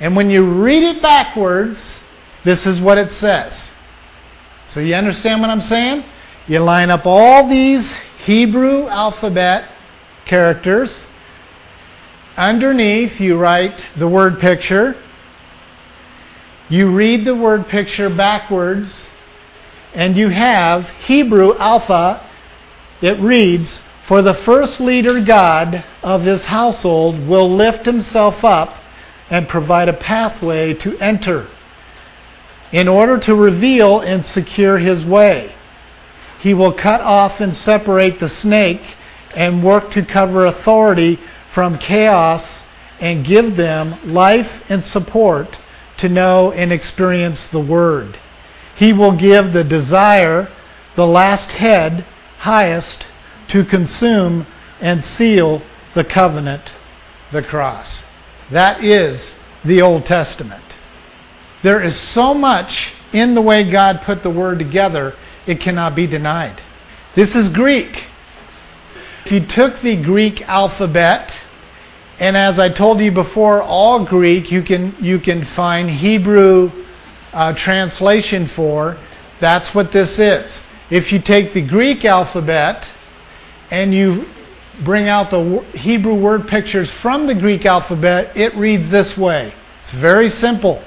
And 0.00 0.16
when 0.16 0.30
you 0.30 0.44
read 0.44 0.82
it 0.82 1.02
backwards, 1.02 2.04
this 2.44 2.66
is 2.66 2.80
what 2.80 2.96
it 2.96 3.12
says. 3.12 3.74
So 4.66 4.80
you 4.80 4.94
understand 4.94 5.40
what 5.40 5.50
I'm 5.50 5.60
saying? 5.60 6.04
You 6.46 6.58
line 6.58 6.90
up 6.90 7.06
all 7.06 7.48
these 7.48 7.96
Hebrew 8.26 8.86
alphabet 8.88 9.64
characters. 10.26 11.08
Underneath, 12.36 13.18
you 13.18 13.38
write 13.38 13.82
the 13.96 14.08
word 14.08 14.38
picture. 14.40 14.94
You 16.68 16.90
read 16.90 17.24
the 17.24 17.34
word 17.34 17.66
picture 17.66 18.10
backwards, 18.10 19.10
and 19.94 20.18
you 20.18 20.28
have 20.28 20.90
Hebrew 20.90 21.56
alpha. 21.56 22.20
It 23.00 23.18
reads, 23.20 23.82
For 24.02 24.20
the 24.20 24.34
first 24.34 24.80
leader 24.80 25.22
God 25.22 25.82
of 26.02 26.24
his 26.24 26.46
household 26.46 27.26
will 27.26 27.48
lift 27.48 27.86
himself 27.86 28.44
up 28.44 28.74
and 29.30 29.48
provide 29.48 29.88
a 29.88 29.94
pathway 29.94 30.74
to 30.74 30.98
enter 30.98 31.46
in 32.70 32.86
order 32.86 33.16
to 33.16 33.34
reveal 33.34 34.00
and 34.00 34.26
secure 34.26 34.76
his 34.76 35.06
way. 35.06 35.54
He 36.44 36.52
will 36.52 36.72
cut 36.72 37.00
off 37.00 37.40
and 37.40 37.54
separate 37.54 38.20
the 38.20 38.28
snake 38.28 38.96
and 39.34 39.64
work 39.64 39.90
to 39.92 40.02
cover 40.02 40.44
authority 40.44 41.18
from 41.48 41.78
chaos 41.78 42.66
and 43.00 43.24
give 43.24 43.56
them 43.56 43.94
life 44.12 44.70
and 44.70 44.84
support 44.84 45.58
to 45.96 46.10
know 46.10 46.52
and 46.52 46.70
experience 46.70 47.46
the 47.46 47.60
Word. 47.60 48.18
He 48.76 48.92
will 48.92 49.12
give 49.12 49.54
the 49.54 49.64
desire, 49.64 50.50
the 50.96 51.06
last 51.06 51.52
head, 51.52 52.04
highest, 52.40 53.06
to 53.48 53.64
consume 53.64 54.46
and 54.82 55.02
seal 55.02 55.62
the 55.94 56.04
covenant, 56.04 56.74
the 57.32 57.42
cross. 57.42 58.04
That 58.50 58.84
is 58.84 59.38
the 59.64 59.80
Old 59.80 60.04
Testament. 60.04 60.62
There 61.62 61.82
is 61.82 61.96
so 61.96 62.34
much 62.34 62.92
in 63.14 63.32
the 63.32 63.40
way 63.40 63.64
God 63.64 64.02
put 64.02 64.22
the 64.22 64.28
Word 64.28 64.58
together 64.58 65.14
it 65.46 65.60
cannot 65.60 65.94
be 65.94 66.06
denied. 66.06 66.60
This 67.14 67.36
is 67.36 67.48
Greek. 67.48 68.04
If 69.24 69.32
you 69.32 69.40
took 69.40 69.80
the 69.80 69.96
Greek 69.96 70.48
alphabet, 70.48 71.42
and 72.18 72.36
as 72.36 72.58
I 72.58 72.68
told 72.68 73.00
you 73.00 73.10
before, 73.10 73.62
all 73.62 74.04
Greek 74.04 74.50
you 74.50 74.62
can 74.62 74.94
you 75.00 75.18
can 75.18 75.42
find 75.42 75.90
Hebrew 75.90 76.70
uh, 77.32 77.52
translation 77.54 78.46
for. 78.46 78.96
That's 79.40 79.74
what 79.74 79.92
this 79.92 80.18
is. 80.18 80.64
If 80.90 81.12
you 81.12 81.18
take 81.18 81.52
the 81.52 81.62
Greek 81.62 82.04
alphabet 82.04 82.92
and 83.70 83.94
you 83.94 84.28
bring 84.80 85.08
out 85.08 85.30
the 85.30 85.60
Hebrew 85.74 86.14
word 86.14 86.46
pictures 86.46 86.90
from 86.90 87.26
the 87.26 87.34
Greek 87.34 87.66
alphabet, 87.66 88.36
it 88.36 88.54
reads 88.54 88.90
this 88.90 89.16
way. 89.16 89.52
It's 89.80 89.90
very 89.90 90.30
simple. 90.30 90.82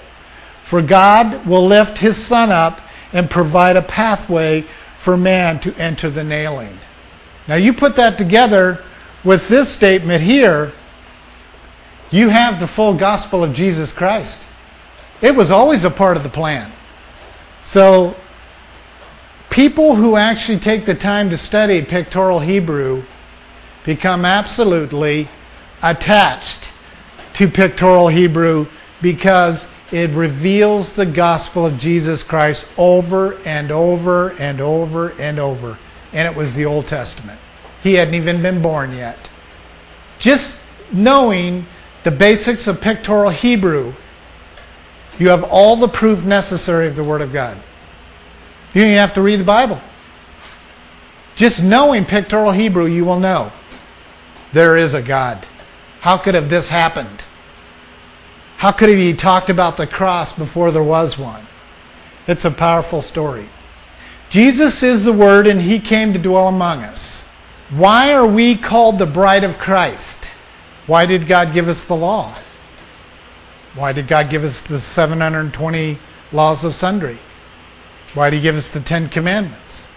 For 0.63 0.81
God 0.81 1.45
will 1.45 1.65
lift 1.65 1.97
his 1.97 2.17
son 2.17 2.51
up 2.51 2.81
and 3.13 3.29
provide 3.29 3.75
a 3.75 3.81
pathway 3.81 4.65
for 4.99 5.17
man 5.17 5.59
to 5.61 5.73
enter 5.75 6.09
the 6.09 6.23
nailing. 6.23 6.77
Now, 7.47 7.55
you 7.55 7.73
put 7.73 7.95
that 7.95 8.17
together 8.17 8.83
with 9.23 9.47
this 9.47 9.69
statement 9.69 10.23
here, 10.23 10.73
you 12.11 12.29
have 12.29 12.59
the 12.59 12.67
full 12.67 12.93
gospel 12.93 13.43
of 13.43 13.53
Jesus 13.53 13.91
Christ. 13.91 14.45
It 15.21 15.35
was 15.35 15.51
always 15.51 15.83
a 15.83 15.89
part 15.89 16.17
of 16.17 16.23
the 16.23 16.29
plan. 16.29 16.71
So, 17.63 18.15
people 19.49 19.95
who 19.95 20.15
actually 20.15 20.59
take 20.59 20.85
the 20.85 20.95
time 20.95 21.29
to 21.29 21.37
study 21.37 21.81
pictorial 21.81 22.39
Hebrew 22.39 23.03
become 23.83 24.25
absolutely 24.25 25.27
attached 25.81 26.69
to 27.33 27.47
pictorial 27.47 28.07
Hebrew 28.07 28.67
because 29.01 29.65
it 29.91 30.09
reveals 30.11 30.93
the 30.93 31.05
gospel 31.05 31.65
of 31.65 31.79
Jesus 31.79 32.23
Christ 32.23 32.67
over 32.77 33.37
and 33.45 33.71
over 33.71 34.31
and 34.31 34.59
over 34.59 35.09
and 35.11 35.39
over. 35.39 35.77
And 36.11 36.27
it 36.27 36.35
was 36.35 36.55
the 36.55 36.65
Old 36.65 36.87
Testament. 36.87 37.39
He 37.83 37.93
hadn't 37.93 38.15
even 38.15 38.41
been 38.41 38.61
born 38.61 38.93
yet. 38.93 39.17
Just 40.19 40.59
knowing 40.91 41.65
the 42.03 42.11
basics 42.11 42.67
of 42.67 42.81
pictorial 42.81 43.29
Hebrew, 43.29 43.93
you 45.19 45.29
have 45.29 45.43
all 45.43 45.75
the 45.75 45.87
proof 45.87 46.23
necessary 46.23 46.87
of 46.87 46.95
the 46.95 47.03
Word 47.03 47.21
of 47.21 47.31
God. 47.31 47.57
You 48.73 48.81
don't 48.81 48.91
even 48.91 48.99
have 48.99 49.13
to 49.13 49.21
read 49.21 49.39
the 49.39 49.45
Bible. 49.45 49.79
Just 51.35 51.63
knowing 51.63 52.03
pictorial 52.03 52.51
Hebrew, 52.51 52.87
you 52.87 53.05
will 53.05 53.19
know 53.19 53.51
there 54.53 54.75
is 54.75 54.93
a 54.93 55.01
God. 55.01 55.45
How 56.01 56.17
could 56.17 56.35
have 56.35 56.49
this 56.49 56.69
happened? 56.69 57.23
How 58.57 58.71
could 58.71 58.89
he 58.89 58.95
be 58.95 59.13
talked 59.13 59.49
about 59.49 59.77
the 59.77 59.87
cross 59.87 60.31
before 60.31 60.71
there 60.71 60.83
was 60.83 61.17
one? 61.17 61.45
It's 62.27 62.43
a 62.43 62.51
powerful 62.51 63.01
story. 63.01 63.47
Jesus 64.29 64.83
is 64.83 65.03
the 65.03 65.13
Word, 65.13 65.47
and 65.47 65.61
He 65.61 65.79
came 65.79 66.11
to 66.11 66.19
dwell 66.19 66.47
among 66.47 66.83
us. 66.83 67.23
Why 67.69 68.13
are 68.13 68.27
we 68.27 68.55
called 68.55 68.97
the 68.97 69.05
bride 69.05 69.43
of 69.43 69.57
Christ? 69.57 70.25
Why 70.85 71.05
did 71.05 71.27
God 71.27 71.53
give 71.53 71.69
us 71.69 71.85
the 71.85 71.95
law? 71.95 72.35
Why 73.75 73.93
did 73.93 74.07
God 74.07 74.29
give 74.29 74.43
us 74.43 74.61
the 74.61 74.79
720 74.79 75.99
laws 76.31 76.63
of 76.63 76.73
sundry? 76.73 77.19
Why 78.13 78.29
did 78.29 78.37
He 78.37 78.41
give 78.41 78.55
us 78.55 78.71
the 78.71 78.79
Ten 78.79 79.07
Commandments? 79.07 79.87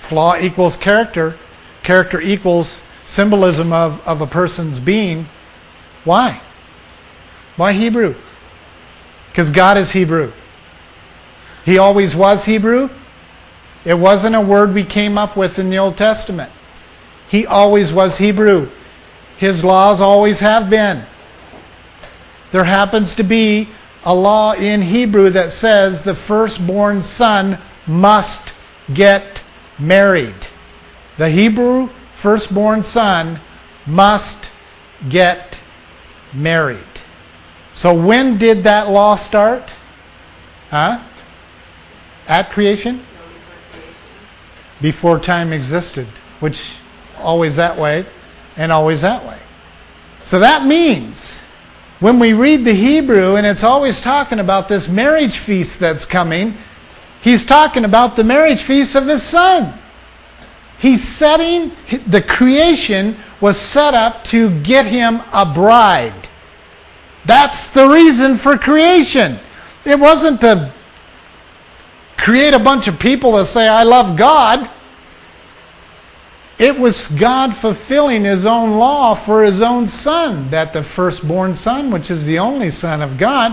Flaw 0.00 0.36
equals 0.36 0.76
character. 0.76 1.38
Character 1.82 2.20
equals 2.20 2.82
symbolism 3.06 3.72
of, 3.72 4.06
of 4.06 4.20
a 4.20 4.26
person's 4.26 4.78
being. 4.78 5.26
Why? 6.04 6.40
Why 7.60 7.74
Hebrew? 7.74 8.14
Because 9.28 9.50
God 9.50 9.76
is 9.76 9.90
Hebrew. 9.90 10.32
He 11.66 11.76
always 11.76 12.16
was 12.16 12.46
Hebrew. 12.46 12.88
It 13.84 13.92
wasn't 13.92 14.34
a 14.34 14.40
word 14.40 14.72
we 14.72 14.82
came 14.82 15.18
up 15.18 15.36
with 15.36 15.58
in 15.58 15.68
the 15.68 15.76
Old 15.76 15.98
Testament. 15.98 16.50
He 17.28 17.46
always 17.46 17.92
was 17.92 18.16
Hebrew. 18.16 18.70
His 19.36 19.62
laws 19.62 20.00
always 20.00 20.40
have 20.40 20.70
been. 20.70 21.04
There 22.50 22.64
happens 22.64 23.14
to 23.16 23.22
be 23.22 23.68
a 24.04 24.14
law 24.14 24.54
in 24.54 24.80
Hebrew 24.80 25.28
that 25.28 25.52
says 25.52 26.00
the 26.00 26.14
firstborn 26.14 27.02
son 27.02 27.58
must 27.86 28.54
get 28.94 29.42
married. 29.78 30.46
The 31.18 31.28
Hebrew 31.28 31.90
firstborn 32.14 32.84
son 32.84 33.38
must 33.86 34.50
get 35.10 35.58
married. 36.32 36.89
So 37.80 37.94
when 37.94 38.36
did 38.36 38.64
that 38.64 38.90
law 38.90 39.16
start? 39.16 39.74
Huh? 40.68 41.02
At 42.28 42.50
creation? 42.50 43.02
Before 44.82 45.18
time 45.18 45.54
existed, 45.54 46.06
which 46.40 46.76
always 47.16 47.56
that 47.56 47.78
way 47.78 48.04
and 48.58 48.70
always 48.70 49.00
that 49.00 49.24
way. 49.24 49.38
So 50.24 50.40
that 50.40 50.66
means 50.66 51.40
when 52.00 52.18
we 52.18 52.34
read 52.34 52.66
the 52.66 52.74
Hebrew 52.74 53.36
and 53.36 53.46
it's 53.46 53.64
always 53.64 53.98
talking 53.98 54.40
about 54.40 54.68
this 54.68 54.86
marriage 54.86 55.38
feast 55.38 55.80
that's 55.80 56.04
coming, 56.04 56.58
he's 57.22 57.46
talking 57.46 57.86
about 57.86 58.14
the 58.14 58.24
marriage 58.24 58.60
feast 58.60 58.94
of 58.94 59.06
his 59.06 59.22
son. 59.22 59.72
He's 60.78 61.02
setting, 61.02 61.72
the 62.06 62.20
creation 62.20 63.16
was 63.40 63.58
set 63.58 63.94
up 63.94 64.22
to 64.24 64.50
get 64.60 64.84
him 64.84 65.22
a 65.32 65.50
bride. 65.50 66.26
That's 67.24 67.68
the 67.68 67.86
reason 67.88 68.36
for 68.36 68.56
creation. 68.56 69.38
It 69.84 69.98
wasn't 69.98 70.40
to 70.40 70.72
create 72.16 72.54
a 72.54 72.58
bunch 72.58 72.88
of 72.88 72.98
people 72.98 73.32
to 73.32 73.44
say, 73.44 73.66
I 73.66 73.82
love 73.82 74.16
God. 74.16 74.68
It 76.58 76.78
was 76.78 77.08
God 77.08 77.56
fulfilling 77.56 78.24
his 78.24 78.44
own 78.44 78.78
law 78.78 79.14
for 79.14 79.42
his 79.42 79.62
own 79.62 79.88
son, 79.88 80.50
that 80.50 80.74
the 80.74 80.82
firstborn 80.82 81.56
son, 81.56 81.90
which 81.90 82.10
is 82.10 82.26
the 82.26 82.38
only 82.38 82.70
son 82.70 83.00
of 83.00 83.16
God, 83.16 83.52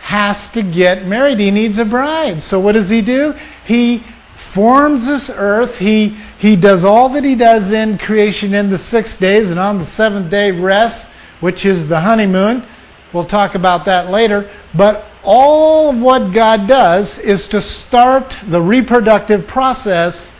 has 0.00 0.50
to 0.52 0.62
get 0.62 1.06
married. 1.06 1.38
He 1.38 1.50
needs 1.50 1.78
a 1.78 1.84
bride. 1.84 2.42
So 2.42 2.60
what 2.60 2.72
does 2.72 2.90
he 2.90 3.00
do? 3.00 3.34
He 3.66 4.04
forms 4.36 5.06
this 5.06 5.30
earth. 5.30 5.78
He, 5.78 6.16
he 6.38 6.56
does 6.56 6.84
all 6.84 7.08
that 7.10 7.24
he 7.24 7.34
does 7.34 7.72
in 7.72 7.96
creation 7.96 8.52
in 8.52 8.68
the 8.68 8.78
six 8.78 9.16
days, 9.16 9.50
and 9.50 9.58
on 9.58 9.78
the 9.78 9.84
seventh 9.84 10.30
day 10.30 10.50
rests, 10.50 11.09
which 11.40 11.64
is 11.64 11.88
the 11.88 12.00
honeymoon. 12.00 12.64
We'll 13.12 13.24
talk 13.24 13.54
about 13.54 13.84
that 13.86 14.10
later. 14.10 14.48
But 14.74 15.04
all 15.22 15.90
of 15.90 16.00
what 16.00 16.32
God 16.32 16.66
does 16.68 17.18
is 17.18 17.48
to 17.48 17.60
start 17.60 18.36
the 18.46 18.60
reproductive 18.60 19.46
process 19.46 20.34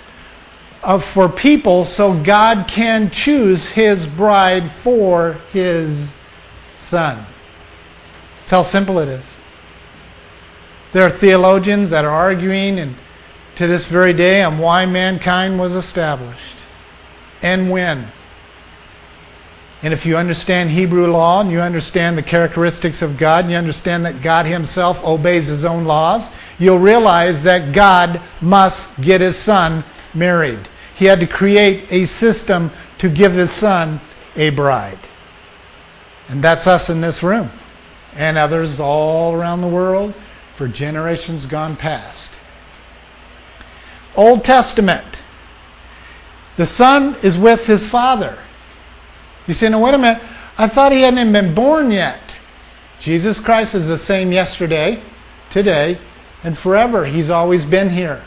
of, 0.82 1.04
for 1.04 1.28
people 1.28 1.84
so 1.84 2.14
God 2.22 2.66
can 2.68 3.10
choose 3.10 3.66
his 3.66 4.06
bride 4.06 4.70
for 4.70 5.34
his 5.52 6.14
son. 6.78 7.26
That's 8.40 8.50
how 8.52 8.62
simple 8.62 8.98
it 8.98 9.08
is. 9.08 9.40
There 10.92 11.04
are 11.04 11.10
theologians 11.10 11.90
that 11.90 12.04
are 12.04 12.10
arguing 12.10 12.78
and 12.78 12.96
to 13.56 13.66
this 13.66 13.86
very 13.86 14.12
day 14.12 14.42
on 14.42 14.58
why 14.58 14.86
mankind 14.86 15.58
was 15.58 15.76
established 15.76 16.56
and 17.42 17.70
when. 17.70 18.10
And 19.82 19.94
if 19.94 20.04
you 20.04 20.16
understand 20.16 20.70
Hebrew 20.70 21.10
law 21.10 21.40
and 21.40 21.50
you 21.50 21.60
understand 21.60 22.18
the 22.18 22.22
characteristics 22.22 23.00
of 23.00 23.16
God 23.16 23.44
and 23.44 23.52
you 23.52 23.56
understand 23.56 24.04
that 24.04 24.20
God 24.20 24.44
Himself 24.44 25.02
obeys 25.02 25.46
His 25.46 25.64
own 25.64 25.84
laws, 25.84 26.28
you'll 26.58 26.78
realize 26.78 27.42
that 27.44 27.72
God 27.72 28.20
must 28.42 29.00
get 29.00 29.22
His 29.22 29.36
Son 29.36 29.82
married. 30.12 30.68
He 30.94 31.06
had 31.06 31.20
to 31.20 31.26
create 31.26 31.90
a 31.90 32.04
system 32.04 32.70
to 32.98 33.08
give 33.08 33.32
His 33.32 33.50
Son 33.50 34.00
a 34.36 34.50
bride. 34.50 34.98
And 36.28 36.44
that's 36.44 36.66
us 36.66 36.90
in 36.90 37.00
this 37.00 37.22
room 37.22 37.50
and 38.14 38.36
others 38.36 38.80
all 38.80 39.34
around 39.34 39.62
the 39.62 39.68
world 39.68 40.14
for 40.56 40.68
generations 40.68 41.46
gone 41.46 41.74
past. 41.74 42.30
Old 44.14 44.44
Testament. 44.44 45.06
The 46.56 46.66
Son 46.66 47.16
is 47.22 47.38
with 47.38 47.66
His 47.66 47.88
Father. 47.88 48.38
You 49.50 49.54
say, 49.54 49.68
no, 49.68 49.80
wait 49.80 49.94
a 49.94 49.98
minute. 49.98 50.22
I 50.58 50.68
thought 50.68 50.92
he 50.92 51.00
hadn't 51.00 51.18
even 51.18 51.32
been 51.32 51.56
born 51.56 51.90
yet. 51.90 52.36
Jesus 53.00 53.40
Christ 53.40 53.74
is 53.74 53.88
the 53.88 53.98
same 53.98 54.30
yesterday, 54.30 55.02
today, 55.50 55.98
and 56.44 56.56
forever. 56.56 57.04
He's 57.04 57.30
always 57.30 57.64
been 57.64 57.90
here. 57.90 58.24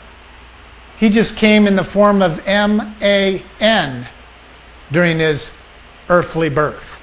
He 0.98 1.08
just 1.08 1.34
came 1.34 1.66
in 1.66 1.76
the 1.76 1.82
form 1.82 2.20
of 2.20 2.46
M 2.46 2.94
A 3.00 3.42
N 3.58 4.06
during 4.92 5.18
his 5.18 5.52
earthly 6.10 6.50
birth. 6.50 7.00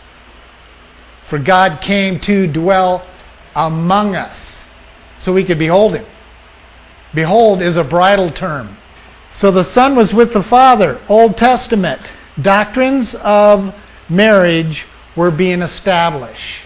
For 1.26 1.40
God 1.40 1.82
came 1.82 2.20
to 2.20 2.46
dwell 2.46 3.04
among 3.56 4.16
us 4.16 4.68
so 5.18 5.34
we 5.34 5.44
could 5.44 5.58
behold 5.58 5.96
him. 5.96 6.06
Behold 7.16 7.64
is 7.64 7.76
a 7.76 7.84
bridal 7.84 8.30
term. 8.30 8.78
So 9.34 9.50
the 9.50 9.64
Son 9.64 9.96
was 9.96 10.14
with 10.14 10.32
the 10.32 10.44
Father, 10.44 11.02
Old 11.10 11.38
Testament. 11.38 12.04
Doctrines 12.40 13.16
of 13.16 13.74
marriage 14.12 14.86
were 15.16 15.32
being 15.32 15.62
established. 15.62 16.66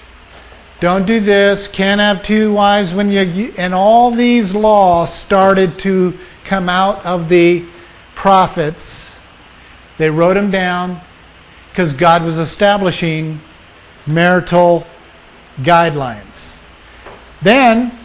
Don't 0.79 1.05
do 1.05 1.19
this, 1.19 1.67
can't 1.67 2.01
have 2.01 2.21
two 2.21 2.51
wives 2.53 2.93
when 2.93 3.09
you 3.09 3.53
and 3.57 3.73
all 3.73 4.11
these 4.11 4.53
laws 4.53 5.13
started 5.13 5.79
to 5.79 6.17
come 6.43 6.67
out 6.67 7.05
of 7.05 7.29
the 7.29 7.63
prophets. 8.15 9.19
They 9.97 10.09
wrote 10.09 10.33
them 10.33 10.51
down 10.51 10.99
because 11.69 11.93
God 11.93 12.23
was 12.23 12.39
establishing 12.39 13.39
marital 14.05 14.85
guidelines. 15.59 16.59
Then 17.41 17.97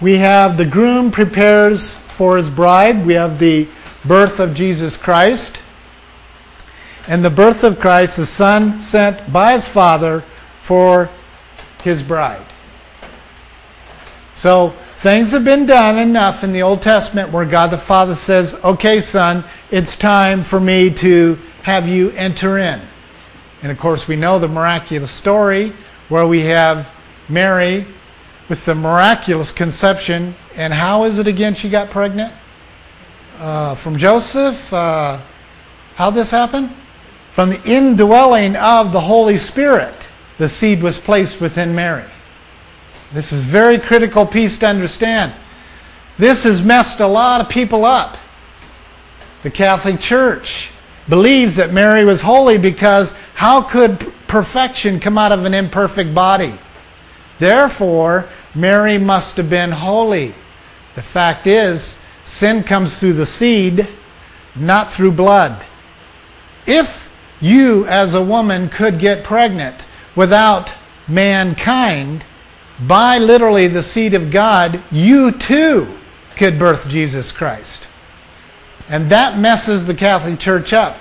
we 0.00 0.16
have 0.18 0.56
the 0.56 0.64
groom 0.64 1.10
prepares 1.10 1.96
for 1.96 2.36
his 2.36 2.48
bride. 2.48 3.06
We 3.06 3.14
have 3.14 3.38
the 3.38 3.68
birth 4.04 4.40
of 4.40 4.54
Jesus 4.54 4.96
Christ 4.96 5.60
and 7.10 7.24
the 7.24 7.28
birth 7.30 7.64
of 7.64 7.80
Christ, 7.80 8.18
the 8.18 8.24
Son 8.24 8.80
sent 8.80 9.32
by 9.32 9.54
his 9.54 9.66
Father 9.66 10.22
for 10.62 11.10
his 11.82 12.04
bride. 12.04 12.46
So 14.36 14.74
things 14.98 15.32
have 15.32 15.42
been 15.42 15.66
done 15.66 15.98
enough 15.98 16.44
in 16.44 16.52
the 16.52 16.62
Old 16.62 16.82
Testament 16.82 17.32
where 17.32 17.44
God 17.44 17.72
the 17.72 17.78
Father 17.78 18.14
says, 18.14 18.54
Okay, 18.62 19.00
Son, 19.00 19.42
it's 19.72 19.96
time 19.96 20.44
for 20.44 20.60
me 20.60 20.88
to 20.88 21.36
have 21.64 21.88
you 21.88 22.10
enter 22.12 22.58
in. 22.58 22.80
And 23.64 23.72
of 23.72 23.78
course, 23.78 24.06
we 24.06 24.14
know 24.14 24.38
the 24.38 24.46
miraculous 24.46 25.10
story 25.10 25.72
where 26.10 26.28
we 26.28 26.42
have 26.42 26.88
Mary 27.28 27.86
with 28.48 28.64
the 28.64 28.76
miraculous 28.76 29.50
conception. 29.50 30.36
And 30.54 30.72
how 30.72 31.02
is 31.02 31.18
it 31.18 31.26
again 31.26 31.56
she 31.56 31.70
got 31.70 31.90
pregnant? 31.90 32.32
Uh, 33.40 33.74
from 33.74 33.98
Joseph? 33.98 34.72
Uh, 34.72 35.20
how 35.96 36.10
this 36.10 36.30
happened? 36.30 36.72
From 37.32 37.50
the 37.50 37.62
indwelling 37.64 38.56
of 38.56 38.92
the 38.92 39.00
Holy 39.00 39.38
Spirit, 39.38 40.08
the 40.38 40.48
seed 40.48 40.82
was 40.82 40.98
placed 40.98 41.40
within 41.40 41.74
Mary. 41.74 42.04
This 43.12 43.32
is 43.32 43.42
very 43.42 43.78
critical 43.78 44.26
piece 44.26 44.58
to 44.58 44.66
understand. 44.66 45.32
This 46.18 46.44
has 46.44 46.62
messed 46.62 47.00
a 47.00 47.06
lot 47.06 47.40
of 47.40 47.48
people 47.48 47.84
up. 47.84 48.16
The 49.42 49.50
Catholic 49.50 50.00
Church 50.00 50.70
believes 51.08 51.56
that 51.56 51.72
Mary 51.72 52.04
was 52.04 52.20
holy 52.20 52.58
because 52.58 53.14
how 53.34 53.62
could 53.62 54.12
perfection 54.26 55.00
come 55.00 55.18
out 55.18 55.32
of 55.32 55.44
an 55.44 55.54
imperfect 55.54 56.14
body? 56.14 56.54
Therefore, 57.38 58.28
Mary 58.54 58.98
must 58.98 59.36
have 59.36 59.48
been 59.48 59.72
holy. 59.72 60.34
The 60.94 61.02
fact 61.02 61.46
is, 61.46 61.98
sin 62.24 62.62
comes 62.62 62.98
through 62.98 63.14
the 63.14 63.26
seed, 63.26 63.88
not 64.54 64.92
through 64.92 65.12
blood. 65.12 65.64
If 66.66 67.09
you 67.40 67.86
as 67.86 68.14
a 68.14 68.22
woman 68.22 68.68
could 68.68 68.98
get 68.98 69.24
pregnant 69.24 69.86
without 70.14 70.74
mankind, 71.08 72.24
by 72.80 73.18
literally 73.18 73.66
the 73.66 73.82
seed 73.82 74.14
of 74.14 74.30
God, 74.30 74.82
you 74.90 75.32
too 75.32 75.98
could 76.36 76.58
birth 76.58 76.88
Jesus 76.88 77.32
Christ. 77.32 77.88
And 78.88 79.10
that 79.10 79.38
messes 79.38 79.86
the 79.86 79.94
Catholic 79.94 80.40
Church 80.40 80.72
up. 80.72 80.96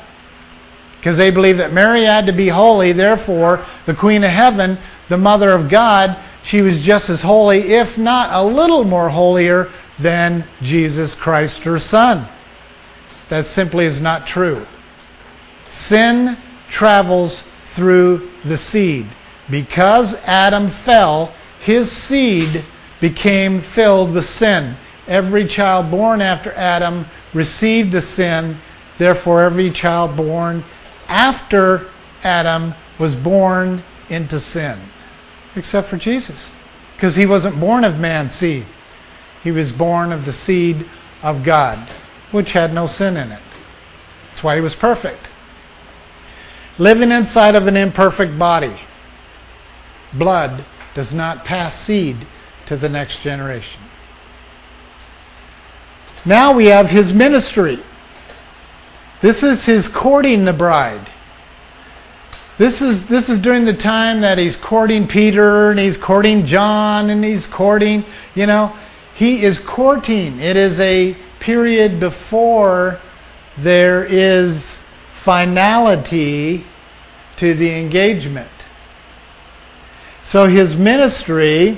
Because 0.98 1.18
they 1.18 1.32
believe 1.32 1.58
that 1.58 1.72
Mary 1.72 2.04
had 2.04 2.26
to 2.26 2.34
be 2.34 2.50
holy, 2.50 2.92
therefore, 2.92 3.66
the 3.86 3.94
Queen 3.94 4.24
of 4.24 4.32
Heaven, 4.32 4.78
the 5.08 5.18
Mother 5.18 5.52
of 5.52 5.70
God, 5.70 6.18
she 6.44 6.62
was 6.62 6.82
just 6.82 7.10
as 7.10 7.22
holy, 7.22 7.74
if 7.74 7.98
not 7.98 8.30
a 8.34 8.44
little 8.46 8.84
more 8.84 9.10
holier, 9.10 9.70
than 9.98 10.46
Jesus 10.62 11.16
Christ, 11.16 11.64
her 11.64 11.80
Son. 11.80 12.28
That 13.30 13.46
simply 13.46 13.86
is 13.86 14.02
not 14.02 14.28
true. 14.28 14.66
Sin 15.72 16.38
travels 16.70 17.44
through 17.64 18.30
the 18.44 18.58
seed. 18.58 19.08
Because 19.50 20.16
Adam 20.26 20.70
fell, 20.70 21.34
his 21.60 21.92
seed 21.92 22.64
became 23.00 23.62
filled 23.62 24.14
with 24.14 24.26
sin. 24.26 24.76
every 25.08 25.48
child 25.48 25.90
born 25.90 26.22
after 26.22 26.54
Adam 26.54 27.06
received 27.34 27.92
the 27.92 28.02
sin. 28.02 28.58
Therefore, 29.00 29.42
every 29.42 29.72
child 29.72 30.16
born 30.16 30.64
after 31.08 31.88
Adam 32.24 32.76
was 33.00 33.16
born 33.16 33.82
into 34.10 34.40
sin, 34.40 34.78
except 35.56 35.88
for 35.88 35.98
Jesus, 35.98 36.52
because 36.96 37.16
he 37.16 37.26
wasn't 37.26 37.60
born 37.60 37.84
of 37.84 38.00
man's 38.00 38.36
seed. 38.36 38.66
He 39.44 39.52
was 39.52 39.72
born 39.72 40.12
of 40.12 40.26
the 40.26 40.34
seed 40.34 40.86
of 41.24 41.44
God, 41.44 41.78
which 42.32 42.52
had 42.52 42.74
no 42.74 42.86
sin 42.86 43.18
in 43.18 43.32
it. 43.32 43.42
That's 44.28 44.44
why 44.44 44.56
he 44.56 44.62
was 44.62 44.76
perfect. 44.76 45.29
Living 46.80 47.12
inside 47.12 47.56
of 47.56 47.68
an 47.68 47.76
imperfect 47.76 48.40
body, 48.40 48.80
blood 50.14 50.64
does 50.96 51.14
not 51.14 51.44
pass 51.44 51.78
seed 51.78 52.18
to 52.66 52.78
the 52.78 52.90
next 52.90 53.22
generation. 53.22 53.82
Now 56.26 56.54
we 56.54 56.68
have 56.68 56.90
his 56.90 57.12
ministry. 57.14 57.80
This 59.22 59.44
is 59.44 59.66
his 59.66 59.90
courting 59.90 60.46
the 60.46 60.54
bride. 60.54 61.10
This 62.58 62.82
is, 62.82 63.08
this 63.08 63.30
is 63.30 63.40
during 63.40 63.66
the 63.66 63.74
time 63.74 64.22
that 64.22 64.38
he's 64.38 64.58
courting 64.58 65.08
Peter 65.08 65.72
and 65.72 65.80
he's 65.80 65.98
courting 65.98 66.46
John 66.46 67.10
and 67.10 67.24
he's 67.24 67.48
courting, 67.48 68.06
you 68.36 68.46
know, 68.46 68.74
he 69.16 69.44
is 69.44 69.60
courting. 69.60 70.40
It 70.40 70.56
is 70.56 70.80
a 70.80 71.16
period 71.40 72.00
before 72.00 73.00
there 73.58 74.06
is 74.06 74.79
finality 75.20 76.66
to 77.38 77.54
the 77.54 77.72
engagement. 77.72 78.50
So 80.24 80.48
his 80.48 80.76
ministry, 80.76 81.78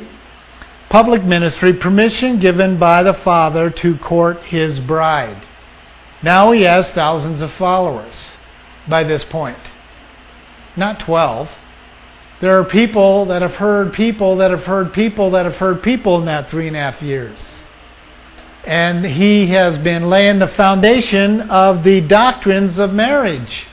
public 0.89 1.23
ministry, 1.23 1.73
permission 1.73 2.39
given 2.39 2.77
by 2.77 3.04
the 3.04 3.13
Father 3.13 3.69
to 3.69 3.97
court 3.97 4.41
his 4.43 4.80
bride. 4.80 5.38
Now 6.23 6.51
he 6.51 6.63
has 6.63 6.93
thousands 6.93 7.41
of 7.41 7.51
followers 7.51 8.36
by 8.88 9.04
this 9.04 9.23
point 9.23 9.71
not 10.75 10.99
12. 10.99 11.58
There 12.39 12.60
are 12.60 12.63
people 12.63 13.25
that 13.25 13.41
have 13.41 13.56
heard 13.56 13.93
people 13.93 14.38
that 14.38 14.51
have 14.51 14.65
heard 14.65 14.93
people 14.93 15.32
that 15.32 15.45
have 15.45 15.58
heard 15.58 15.84
people 15.84 16.17
in 16.17 16.25
that 16.25 16.49
three 16.49 16.67
and 16.67 16.75
a 16.75 16.80
half 16.80 17.01
years. 17.01 17.61
And 18.65 19.04
he 19.04 19.47
has 19.47 19.78
been 19.78 20.10
laying 20.10 20.39
the 20.39 20.47
foundation 20.47 21.50
of 21.50 21.84
the 21.84 22.02
doctrines 22.02 22.78
of 22.78 22.93
marriage. 22.93 23.67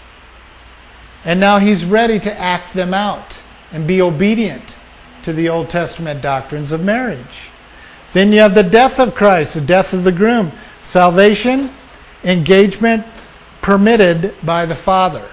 And 1.25 1.39
now 1.39 1.59
he's 1.59 1.85
ready 1.85 2.19
to 2.21 2.39
act 2.39 2.73
them 2.73 2.95
out 2.95 3.43
and 3.71 3.87
be 3.87 4.01
obedient 4.01 4.77
to 5.23 5.33
the 5.33 5.49
Old 5.49 5.69
Testament 5.69 6.23
doctrines 6.23 6.73
of 6.73 6.83
marriage. 6.83 7.51
Then 8.15 8.33
you 8.33 8.41
have 8.41 8.55
the 8.55 8.63
death 8.63 8.99
of 8.99 9.15
Christ, 9.15 9.55
the 9.55 9.61
death 9.61 9.93
of 9.93 10.05
the 10.05 10.13
groom, 10.13 10.53
salvation, 10.83 11.71
engagement 12.25 13.05
permitted 13.61 14.35
by 14.43 14.65
the 14.65 14.75
Father. 14.75 15.29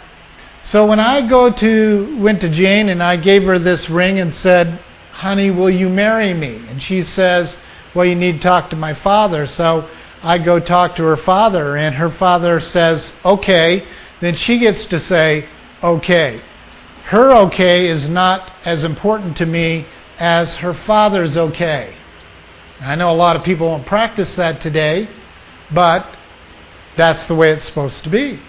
So 0.62 0.86
when 0.86 1.00
I 1.00 1.26
go 1.26 1.50
to 1.50 2.18
went 2.20 2.42
to 2.42 2.50
Jane 2.50 2.90
and 2.90 3.02
I 3.02 3.16
gave 3.16 3.46
her 3.46 3.60
this 3.60 3.90
ring 3.90 4.20
and 4.20 4.34
said, 4.34 4.80
"Honey, 5.14 5.52
will 5.52 5.70
you 5.70 5.88
marry 5.88 6.34
me?" 6.34 6.62
And 6.70 6.82
she 6.82 7.04
says, 7.04 7.58
"Well, 7.96 8.06
you 8.06 8.14
need 8.14 8.34
to 8.34 8.48
talk 8.48 8.70
to 8.70 8.76
my 8.76 8.94
father." 8.94 9.48
So 9.48 9.86
I 10.24 10.38
go 10.38 10.60
talk 10.60 10.96
to 10.98 11.04
her 11.06 11.18
father 11.18 11.76
and 11.76 11.96
her 11.96 12.12
father 12.12 12.60
says, 12.60 13.14
"Okay." 13.26 13.84
Then 14.20 14.36
she 14.36 14.60
gets 14.60 14.86
to 14.86 15.00
say, 15.00 15.46
"Okay." 15.84 16.42
Her 17.06 17.32
okay 17.34 17.88
is 17.88 18.08
not 18.08 18.52
as 18.64 18.84
important 18.84 19.38
to 19.38 19.46
me 19.46 19.86
as 20.20 20.58
her 20.58 20.74
father's 20.74 21.38
okay. 21.38 21.94
I 22.82 22.96
know 22.96 23.12
a 23.12 23.14
lot 23.14 23.36
of 23.36 23.44
people 23.44 23.68
won't 23.68 23.86
practice 23.86 24.36
that 24.36 24.60
today, 24.60 25.08
but 25.72 26.06
that's 26.96 27.28
the 27.28 27.36
way 27.36 27.52
it's 27.52 27.64
supposed 27.66 28.04
to 28.04 28.10
be. 28.10 28.40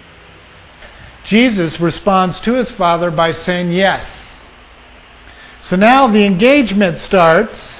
Jesus 1.23 1.79
responds 1.79 2.39
to 2.41 2.53
his 2.53 2.71
father 2.71 3.11
by 3.11 3.31
saying 3.31 3.71
yes. 3.71 4.39
So 5.61 5.75
now 5.75 6.07
the 6.07 6.25
engagement 6.25 6.99
starts. 6.99 7.76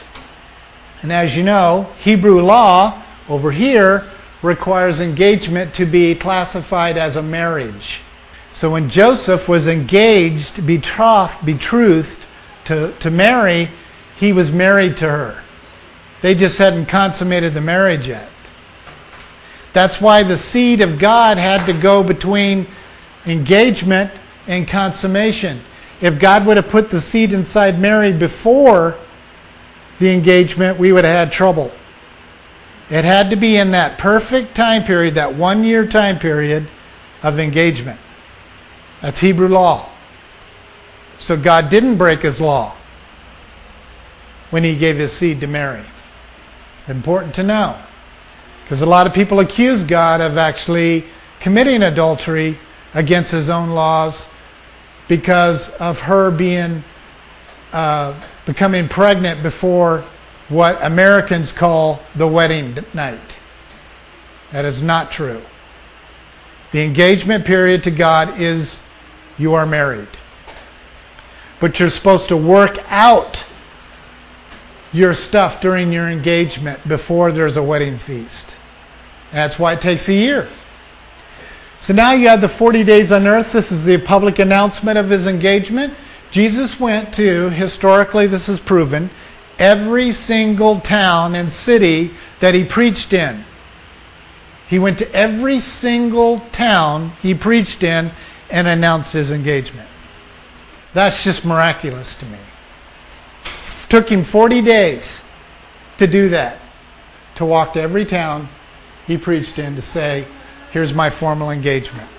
And 1.07 1.13
as 1.13 1.37
you 1.37 1.43
know, 1.43 1.87
Hebrew 1.99 2.41
law 2.41 3.01
over 3.29 3.49
here 3.49 4.03
requires 4.41 4.99
engagement 4.99 5.73
to 5.75 5.85
be 5.85 6.13
classified 6.13 6.97
as 6.97 7.15
a 7.15 7.23
marriage. 7.23 8.01
So 8.51 8.71
when 8.71 8.89
Joseph 8.89 9.47
was 9.47 9.69
engaged, 9.69 10.67
betrothed, 10.67 11.45
betrothed 11.45 12.25
to, 12.65 12.91
to 12.99 13.09
Mary, 13.09 13.69
he 14.19 14.33
was 14.33 14.51
married 14.51 14.97
to 14.97 15.07
her. 15.07 15.41
They 16.21 16.35
just 16.35 16.57
hadn't 16.57 16.87
consummated 16.87 17.53
the 17.53 17.61
marriage 17.61 18.09
yet. 18.09 18.27
That's 19.71 20.01
why 20.01 20.23
the 20.23 20.35
seed 20.35 20.81
of 20.81 20.99
God 20.99 21.37
had 21.37 21.65
to 21.67 21.81
go 21.81 22.03
between 22.03 22.67
engagement 23.25 24.11
and 24.45 24.67
consummation. 24.67 25.61
If 26.01 26.19
God 26.19 26.45
would 26.45 26.57
have 26.57 26.67
put 26.67 26.89
the 26.89 26.99
seed 26.99 27.31
inside 27.31 27.79
Mary 27.79 28.11
before 28.11 28.97
the 29.99 30.13
engagement, 30.13 30.77
we 30.77 30.91
would 30.91 31.05
have 31.05 31.27
had 31.27 31.31
trouble. 31.31 31.71
It 32.89 33.03
had 33.03 33.29
to 33.31 33.35
be 33.35 33.57
in 33.57 33.71
that 33.71 33.97
perfect 33.97 34.55
time 34.55 34.83
period, 34.83 35.15
that 35.15 35.35
one 35.35 35.63
year 35.63 35.85
time 35.85 36.19
period 36.19 36.67
of 37.23 37.39
engagement. 37.39 37.99
That's 39.01 39.19
Hebrew 39.19 39.47
law. 39.47 39.89
So 41.19 41.35
God 41.35 41.69
didn't 41.69 41.97
break 41.97 42.21
his 42.21 42.39
law 42.39 42.75
when 44.49 44.63
he 44.63 44.75
gave 44.75 44.97
his 44.97 45.11
seed 45.11 45.41
to 45.41 45.47
Mary. 45.47 45.83
It's 46.75 46.89
important 46.89 47.33
to 47.35 47.43
know. 47.43 47.77
Because 48.63 48.81
a 48.81 48.85
lot 48.85 49.07
of 49.07 49.13
people 49.13 49.39
accuse 49.39 49.83
God 49.83 50.21
of 50.21 50.37
actually 50.37 51.05
committing 51.39 51.83
adultery 51.83 52.57
against 52.93 53.31
his 53.31 53.49
own 53.49 53.71
laws 53.71 54.29
because 55.07 55.69
of 55.75 55.99
her 56.01 56.31
being 56.31 56.83
uh, 57.73 58.19
becoming 58.45 58.87
pregnant 58.87 59.43
before 59.43 60.03
what 60.49 60.77
Americans 60.81 61.51
call 61.51 62.01
the 62.15 62.27
wedding 62.27 62.77
night. 62.93 63.37
That 64.51 64.65
is 64.65 64.81
not 64.81 65.11
true. 65.11 65.41
The 66.71 66.81
engagement 66.81 67.45
period 67.45 67.83
to 67.83 67.91
God 67.91 68.39
is 68.39 68.81
you 69.37 69.53
are 69.53 69.65
married. 69.65 70.07
But 71.59 71.79
you're 71.79 71.89
supposed 71.89 72.29
to 72.29 72.37
work 72.37 72.77
out 72.91 73.43
your 74.93 75.13
stuff 75.13 75.59
during 75.59 75.91
your 75.91 76.09
engagement 76.09 76.87
before 76.87 77.31
there's 77.31 77.57
a 77.57 77.63
wedding 77.63 77.99
feast. 77.99 78.55
That's 79.31 79.59
why 79.59 79.73
it 79.73 79.81
takes 79.81 80.07
a 80.07 80.13
year. 80.13 80.47
So 81.79 81.93
now 81.93 82.13
you 82.13 82.29
have 82.29 82.41
the 82.41 82.49
40 82.49 82.83
days 82.83 83.11
on 83.11 83.27
earth. 83.27 83.51
This 83.51 83.71
is 83.71 83.85
the 83.85 83.97
public 83.97 84.39
announcement 84.39 84.97
of 84.97 85.09
his 85.09 85.27
engagement. 85.27 85.93
Jesus 86.31 86.79
went 86.79 87.13
to, 87.15 87.49
historically, 87.49 88.27
this 88.27 88.49
is 88.49 88.59
proven, 88.59 89.09
every 89.57 90.11
single 90.11 90.79
town 90.79 91.35
and 91.35 91.51
city 91.51 92.11
that 92.39 92.53
he 92.53 92.63
preached 92.63 93.13
in. 93.13 93.45
He 94.67 94.79
went 94.79 94.97
to 94.99 95.11
every 95.15 95.59
single 95.59 96.41
town 96.51 97.13
he 97.21 97.33
preached 97.33 97.83
in 97.83 98.11
and 98.49 98.67
announced 98.67 99.13
his 99.13 99.31
engagement. 99.31 99.89
That's 100.93 101.23
just 101.23 101.45
miraculous 101.45 102.15
to 102.17 102.25
me. 102.25 102.39
Took 103.89 104.09
him 104.09 104.23
40 104.23 104.61
days 104.61 105.23
to 105.97 106.07
do 106.07 106.29
that, 106.29 106.57
to 107.35 107.45
walk 107.45 107.73
to 107.73 107.81
every 107.81 108.05
town 108.05 108.49
he 109.05 109.17
preached 109.17 109.57
in 109.57 109.75
to 109.75 109.81
say, 109.81 110.27
Here's 110.71 110.93
my 110.93 111.09
formal 111.09 111.49
engagement, 111.49 112.09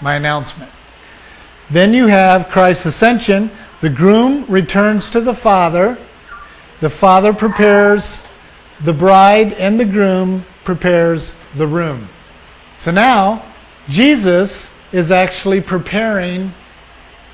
my 0.00 0.14
announcement. 0.14 0.70
Then 1.72 1.94
you 1.94 2.06
have 2.06 2.50
Christ's 2.50 2.84
ascension. 2.84 3.50
The 3.80 3.88
groom 3.88 4.44
returns 4.46 5.08
to 5.10 5.22
the 5.22 5.34
father. 5.34 5.96
The 6.80 6.90
father 6.90 7.32
prepares 7.32 8.22
the 8.84 8.92
bride, 8.92 9.54
and 9.54 9.80
the 9.80 9.86
groom 9.86 10.44
prepares 10.64 11.34
the 11.56 11.66
room. 11.66 12.10
So 12.76 12.90
now, 12.90 13.46
Jesus 13.88 14.70
is 14.92 15.10
actually 15.10 15.62
preparing 15.62 16.52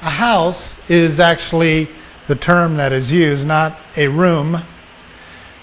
a 0.03 0.11
house, 0.11 0.81
is 0.89 1.19
actually 1.19 1.89
the 2.29 2.37
term 2.37 2.77
that 2.77 2.93
is 2.93 3.11
used, 3.11 3.45
not 3.45 3.77
a 3.97 4.07
room. 4.07 4.63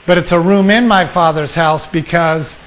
But 0.05 0.17
it's 0.17 0.33
a 0.33 0.39
room 0.39 0.69
in 0.69 0.85
my 0.85 1.05
father's 1.05 1.55
house 1.55 1.89
because 1.89 2.59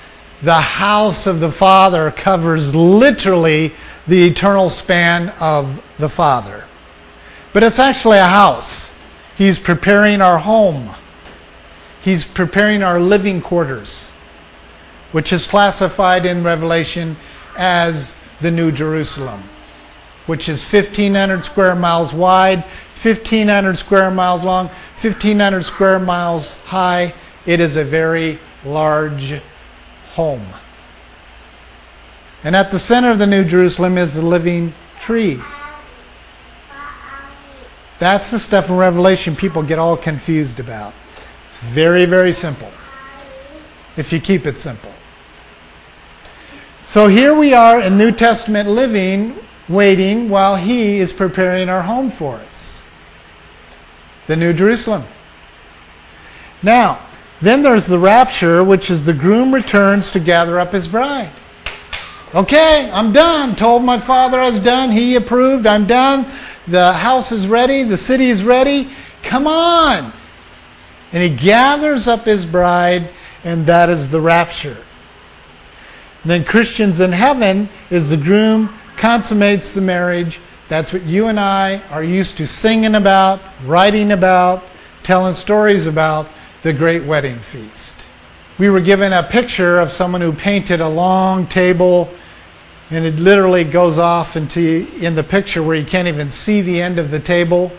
the 0.42 0.54
house 0.54 1.26
of 1.26 1.40
the 1.40 1.52
Father 1.52 2.10
covers 2.12 2.74
literally 2.74 3.72
the 4.08 4.26
eternal 4.26 4.70
span 4.70 5.28
of 5.40 5.82
the 5.98 6.08
Father. 6.08 6.64
But 7.52 7.62
it's 7.62 7.78
actually 7.78 8.18
a 8.18 8.26
house. 8.26 8.94
He's 9.36 9.58
preparing 9.58 10.20
our 10.20 10.38
home, 10.38 10.94
He's 12.02 12.24
preparing 12.24 12.82
our 12.82 13.00
living 13.00 13.42
quarters, 13.42 14.12
which 15.12 15.32
is 15.32 15.46
classified 15.46 16.24
in 16.24 16.42
Revelation 16.42 17.16
as 17.56 18.14
the 18.40 18.50
New 18.50 18.72
Jerusalem, 18.72 19.42
which 20.26 20.48
is 20.48 20.62
1,500 20.62 21.44
square 21.44 21.74
miles 21.74 22.14
wide, 22.14 22.60
1,500 23.02 23.76
square 23.76 24.10
miles 24.10 24.42
long, 24.42 24.68
1,500 25.02 25.62
square 25.62 25.98
miles 25.98 26.54
high. 26.64 27.12
It 27.46 27.60
is 27.60 27.76
a 27.76 27.84
very 27.84 28.38
large 28.64 29.40
home. 30.14 30.46
And 32.44 32.54
at 32.54 32.70
the 32.70 32.78
center 32.78 33.10
of 33.10 33.18
the 33.18 33.26
New 33.26 33.44
Jerusalem 33.44 33.98
is 33.98 34.14
the 34.14 34.22
living 34.22 34.74
tree. 35.00 35.40
That's 37.98 38.30
the 38.30 38.38
stuff 38.38 38.68
in 38.68 38.76
Revelation 38.76 39.34
people 39.34 39.62
get 39.62 39.78
all 39.78 39.96
confused 39.96 40.60
about. 40.60 40.94
It's 41.48 41.58
very, 41.58 42.04
very 42.04 42.32
simple 42.32 42.70
if 43.96 44.12
you 44.12 44.20
keep 44.20 44.46
it 44.46 44.60
simple. 44.60 44.92
So 46.86 47.08
here 47.08 47.34
we 47.34 47.52
are 47.52 47.80
in 47.80 47.98
New 47.98 48.12
Testament 48.12 48.68
living, 48.68 49.36
waiting 49.68 50.28
while 50.28 50.56
He 50.56 50.98
is 50.98 51.12
preparing 51.12 51.68
our 51.68 51.82
home 51.82 52.10
for 52.10 52.34
us 52.36 52.68
the 54.28 54.36
New 54.36 54.52
Jerusalem. 54.52 55.04
Now, 56.62 57.00
then 57.40 57.62
there's 57.62 57.86
the 57.86 57.98
rapture, 57.98 58.62
which 58.62 58.90
is 58.90 59.04
the 59.04 59.14
groom 59.14 59.52
returns 59.52 60.10
to 60.12 60.20
gather 60.20 60.60
up 60.60 60.72
his 60.72 60.86
bride. 60.86 61.32
Okay, 62.34 62.90
I'm 62.90 63.12
done. 63.12 63.56
Told 63.56 63.82
my 63.82 63.98
father 63.98 64.38
I 64.38 64.46
was 64.46 64.58
done. 64.58 64.90
He 64.90 65.16
approved. 65.16 65.66
I'm 65.66 65.86
done. 65.86 66.30
The 66.66 66.92
house 66.92 67.32
is 67.32 67.46
ready. 67.46 67.84
The 67.84 67.96
city 67.96 68.28
is 68.28 68.44
ready. 68.44 68.90
Come 69.22 69.46
on. 69.46 70.12
And 71.12 71.22
he 71.22 71.34
gathers 71.34 72.06
up 72.06 72.24
his 72.24 72.44
bride, 72.44 73.08
and 73.44 73.64
that 73.66 73.88
is 73.88 74.10
the 74.10 74.20
rapture. 74.20 74.76
And 76.22 76.30
then 76.30 76.44
Christians 76.44 77.00
in 77.00 77.12
heaven 77.12 77.70
is 77.88 78.10
the 78.10 78.16
groom 78.18 78.74
consummates 78.98 79.70
the 79.70 79.80
marriage. 79.80 80.38
That's 80.68 80.92
what 80.92 81.04
you 81.04 81.28
and 81.28 81.40
I 81.40 81.78
are 81.90 82.04
used 82.04 82.36
to 82.38 82.46
singing 82.46 82.94
about, 82.94 83.40
writing 83.64 84.12
about, 84.12 84.64
telling 85.02 85.32
stories 85.32 85.86
about 85.86 86.30
the 86.62 86.74
great 86.74 87.04
wedding 87.04 87.38
feast. 87.38 87.97
We 88.58 88.68
were 88.70 88.80
given 88.80 89.12
a 89.12 89.22
picture 89.22 89.78
of 89.78 89.92
someone 89.92 90.20
who 90.20 90.32
painted 90.32 90.80
a 90.80 90.88
long 90.88 91.46
table 91.46 92.10
and 92.90 93.04
it 93.04 93.14
literally 93.16 93.62
goes 93.62 93.98
off 93.98 94.34
into 94.34 94.88
in 95.00 95.14
the 95.14 95.22
picture 95.22 95.62
where 95.62 95.76
you 95.76 95.86
can't 95.86 96.08
even 96.08 96.32
see 96.32 96.60
the 96.60 96.82
end 96.82 96.98
of 96.98 97.12
the 97.12 97.20
table. 97.20 97.70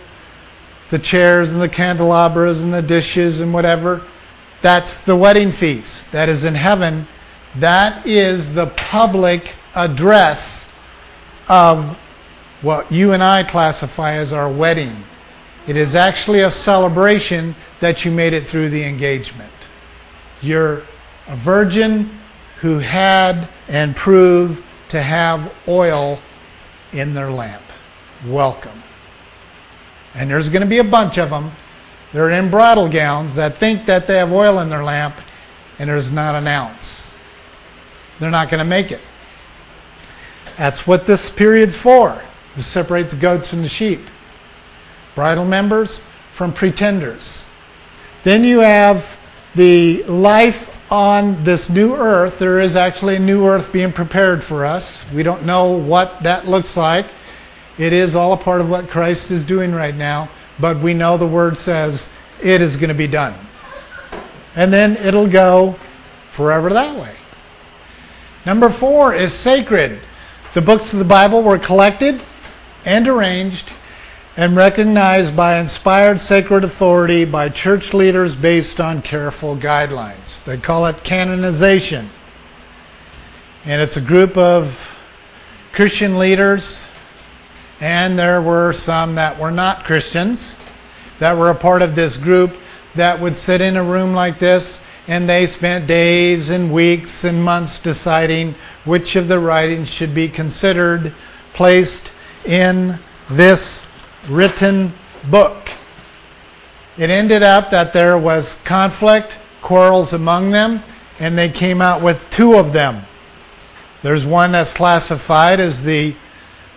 The 0.89 0.99
chairs 0.99 1.51
and 1.51 1.61
the 1.61 1.67
candelabras 1.67 2.63
and 2.63 2.73
the 2.73 2.81
dishes 2.81 3.41
and 3.41 3.53
whatever. 3.53 4.03
That's 4.61 5.01
the 5.01 5.17
wedding 5.17 5.51
feast 5.51 6.13
that 6.13 6.29
is 6.29 6.45
in 6.45 6.55
heaven. 6.55 7.07
That 7.55 8.07
is 8.07 8.53
the 8.53 8.67
public 8.67 9.55
address 9.75 10.71
of 11.49 11.97
what 12.61 12.89
you 12.89 13.11
and 13.11 13.21
I 13.21 13.43
classify 13.43 14.13
as 14.13 14.31
our 14.31 14.49
wedding. 14.49 15.03
It 15.67 15.75
is 15.75 15.93
actually 15.93 16.39
a 16.39 16.51
celebration 16.51 17.55
that 17.81 18.05
you 18.05 18.11
made 18.11 18.31
it 18.31 18.47
through 18.47 18.69
the 18.69 18.85
engagement 18.85 19.51
you're 20.41 20.83
a 21.27 21.35
virgin 21.35 22.09
who 22.61 22.79
had 22.79 23.47
and 23.67 23.95
proved 23.95 24.63
to 24.89 25.01
have 25.01 25.53
oil 25.67 26.19
in 26.91 27.13
their 27.13 27.31
lamp. 27.31 27.63
Welcome. 28.25 28.83
And 30.15 30.29
there's 30.29 30.49
going 30.49 30.61
to 30.61 30.67
be 30.67 30.79
a 30.79 30.83
bunch 30.83 31.17
of 31.17 31.29
them. 31.29 31.51
They're 32.11 32.31
in 32.31 32.49
bridal 32.49 32.89
gowns 32.89 33.35
that 33.35 33.57
think 33.57 33.85
that 33.85 34.07
they 34.07 34.17
have 34.17 34.31
oil 34.31 34.59
in 34.59 34.69
their 34.69 34.83
lamp, 34.83 35.15
and 35.77 35.89
there's 35.89 36.11
not 36.11 36.35
an 36.35 36.47
ounce. 36.47 37.11
They're 38.19 38.31
not 38.31 38.49
going 38.49 38.59
to 38.59 38.65
make 38.65 38.91
it. 38.91 39.01
That's 40.57 40.87
what 40.87 41.05
this 41.05 41.29
period's 41.29 41.77
for 41.77 42.21
to 42.55 42.63
separate 42.63 43.09
the 43.09 43.15
goats 43.15 43.47
from 43.47 43.61
the 43.61 43.67
sheep. 43.67 44.01
Bridal 45.13 45.45
members 45.45 46.01
from 46.33 46.51
pretenders. 46.51 47.45
Then 48.23 48.43
you 48.43 48.59
have 48.59 49.18
the 49.59 50.01
life 50.03 50.89
on 50.89 51.43
this 51.43 51.69
new 51.69 51.93
earth, 51.93 52.39
there 52.39 52.61
is 52.61 52.77
actually 52.77 53.17
a 53.17 53.19
new 53.19 53.45
earth 53.45 53.73
being 53.73 53.91
prepared 53.91 54.41
for 54.41 54.65
us. 54.65 55.03
We 55.11 55.21
don't 55.21 55.45
know 55.45 55.71
what 55.71 56.23
that 56.23 56.47
looks 56.47 56.77
like. 56.77 57.05
It 57.77 57.91
is 57.91 58.15
all 58.15 58.31
a 58.31 58.37
part 58.37 58.61
of 58.61 58.69
what 58.69 58.87
Christ 58.87 59.31
is 59.31 59.43
doing 59.43 59.73
right 59.73 59.93
now, 59.93 60.29
but 60.61 60.79
we 60.79 60.93
know 60.93 61.17
the 61.17 61.27
word 61.27 61.57
says 61.57 62.07
it 62.41 62.61
is 62.61 62.77
going 62.77 62.87
to 62.87 62.93
be 62.93 63.05
done. 63.05 63.35
And 64.55 64.71
then 64.71 64.95
it'll 64.95 65.27
go 65.27 65.77
forever 66.31 66.69
that 66.69 66.97
way. 66.97 67.13
Number 68.45 68.69
four 68.69 69.13
is 69.13 69.33
sacred. 69.33 69.99
The 70.53 70.61
books 70.61 70.93
of 70.93 70.99
the 70.99 71.05
Bible 71.05 71.43
were 71.43 71.59
collected 71.59 72.21
and 72.85 73.09
arranged 73.09 73.69
and 74.39 74.55
recognized 74.55 75.35
by 75.35 75.57
inspired 75.57 76.21
sacred 76.21 76.63
authority 76.63 77.25
by 77.25 77.49
church 77.49 77.93
leaders 77.93 78.35
based 78.35 78.79
on 78.79 79.01
careful 79.01 79.53
guidelines. 79.53 80.41
They 80.45 80.55
call 80.55 80.85
it 80.85 81.03
canonization. 81.03 82.09
And 83.65 83.81
it's 83.81 83.97
a 83.97 84.01
group 84.01 84.37
of 84.37 84.95
Christian 85.73 86.17
leaders, 86.17 86.87
and 87.81 88.17
there 88.17 88.41
were 88.41 88.71
some 88.71 89.15
that 89.15 89.37
were 89.37 89.51
not 89.51 89.83
Christians 89.83 90.55
that 91.19 91.37
were 91.37 91.49
a 91.49 91.55
part 91.55 91.81
of 91.81 91.93
this 91.93 92.15
group 92.15 92.55
that 92.95 93.19
would 93.19 93.35
sit 93.35 93.59
in 93.59 93.75
a 93.75 93.83
room 93.83 94.13
like 94.13 94.39
this 94.39 94.81
and 95.09 95.27
they 95.27 95.47
spent 95.47 95.85
days 95.85 96.49
and 96.49 96.71
weeks 96.71 97.25
and 97.25 97.43
months 97.43 97.77
deciding 97.77 98.55
which 98.85 99.17
of 99.17 99.27
the 99.27 99.37
writings 99.37 99.89
should 99.89 100.15
be 100.15 100.29
considered 100.29 101.13
placed 101.53 102.13
in 102.45 102.97
this 103.29 103.85
written 104.27 104.93
book. 105.29 105.69
It 106.97 107.09
ended 107.09 107.43
up 107.43 107.69
that 107.69 107.93
there 107.93 108.17
was 108.17 108.55
conflict, 108.65 109.37
quarrels 109.61 110.13
among 110.13 110.51
them, 110.51 110.83
and 111.19 111.37
they 111.37 111.49
came 111.49 111.81
out 111.81 112.01
with 112.01 112.29
two 112.29 112.55
of 112.55 112.73
them. 112.73 113.05
There's 114.01 114.25
one 114.25 114.51
that's 114.51 114.73
classified 114.73 115.59
as 115.59 115.83
the 115.83 116.15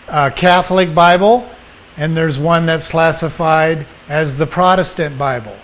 uh, 0.09 0.31
Catholic 0.31 0.95
Bible, 0.95 1.49
and 1.97 2.17
there's 2.17 2.39
one 2.39 2.67
that's 2.67 2.91
classified 2.91 3.87
as 4.09 4.37
the 4.37 4.47
Protestant 4.47 5.19
Bible. 5.19 5.57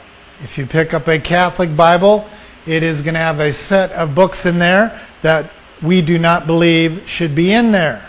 If 0.42 0.56
you 0.56 0.66
pick 0.66 0.94
up 0.94 1.08
a 1.08 1.18
Catholic 1.18 1.76
Bible, 1.76 2.28
it 2.66 2.82
is 2.82 3.02
going 3.02 3.14
to 3.14 3.20
have 3.20 3.40
a 3.40 3.52
set 3.52 3.90
of 3.92 4.14
books 4.14 4.46
in 4.46 4.58
there 4.58 5.00
that 5.22 5.50
we 5.82 6.02
do 6.02 6.18
not 6.18 6.46
believe 6.46 7.08
should 7.08 7.34
be 7.34 7.52
in 7.52 7.72
there, 7.72 8.08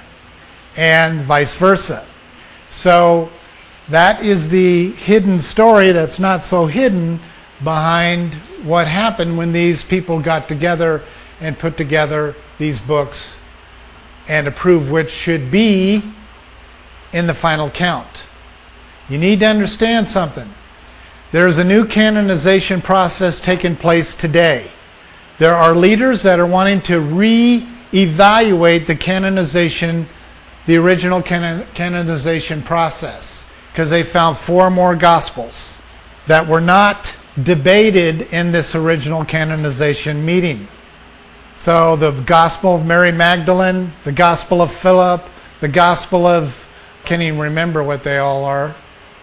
and 0.76 1.22
vice 1.22 1.56
versa. 1.56 2.06
So 2.70 3.30
that 3.90 4.24
is 4.24 4.50
the 4.50 4.92
hidden 4.92 5.40
story 5.40 5.92
that's 5.92 6.20
not 6.20 6.44
so 6.44 6.68
hidden 6.68 7.20
behind 7.64 8.36
what 8.64 8.88
happened 8.88 9.38
when 9.38 9.52
these 9.52 9.84
people 9.84 10.20
got 10.20 10.48
together 10.48 11.02
and 11.42 11.58
put 11.58 11.76
together 11.76 12.36
these 12.58 12.80
books 12.80 13.40
and 14.28 14.48
approved 14.48 14.92
which 14.92 15.10
should 15.10 15.50
be 15.50 16.04
in 17.14 17.26
the 17.26 17.34
final 17.34 17.70
count. 17.70 18.24
You 19.10 19.18
need 19.18 19.40
to 19.40 19.48
understand 19.48 20.08
something. 20.08 20.54
There's 21.32 21.58
a 21.58 21.64
new 21.64 21.86
canonization 21.86 22.82
process 22.82 23.40
taking 23.40 23.76
place 23.76 24.14
today. 24.14 24.72
There 25.40 25.56
are 25.56 25.76
leaders 25.76 26.22
that 26.24 26.40
are 26.40 26.46
wanting 26.46 26.82
to 26.84 27.00
re 27.00 27.68
evaluate 27.92 28.86
the 28.86 28.96
canonization, 28.96 30.08
the 30.68 30.78
original 30.78 31.24
canon- 31.24 31.66
canonization 31.74 32.62
process 32.62 33.39
because 33.72 33.90
they 33.90 34.04
found 34.04 34.38
four 34.38 34.70
more 34.70 34.96
gospels 34.96 35.78
that 36.28 36.48
were 36.48 36.62
not 36.62 37.14
debated 37.42 38.22
in 38.34 38.52
this 38.52 38.76
original 38.76 39.24
canonization 39.24 40.26
meeting. 40.26 40.68
So 41.58 41.96
the 41.96 42.12
Gospel 42.12 42.76
of 42.76 42.86
Mary 42.86 43.12
Magdalene, 43.12 43.94
the 44.04 44.12
Gospel 44.12 44.62
of 44.62 44.72
Philip, 44.72 45.28
the 45.60 45.68
Gospel 45.68 46.26
of, 46.26 46.68
can't 47.06 47.22
even 47.22 47.40
remember 47.40 47.84
what 47.84 48.04
they 48.04 48.18
all 48.18 48.46
are. 48.46 48.76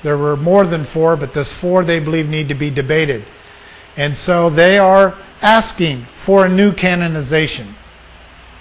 There 0.02 0.18
were 0.18 0.36
more 0.36 0.64
than 0.64 0.84
four, 0.84 1.16
but 1.16 1.32
there's 1.32 1.52
four 1.52 1.84
they 1.84 1.98
believe 1.98 2.28
need 2.28 2.48
to 2.48 2.54
be 2.54 2.70
debated. 2.70 3.24
And 3.96 4.16
so 4.16 4.50
they 4.50 4.78
are 4.78 5.16
asking 5.40 6.04
for 6.16 6.44
a 6.44 6.48
new 6.48 6.72
canonization. 6.72 7.74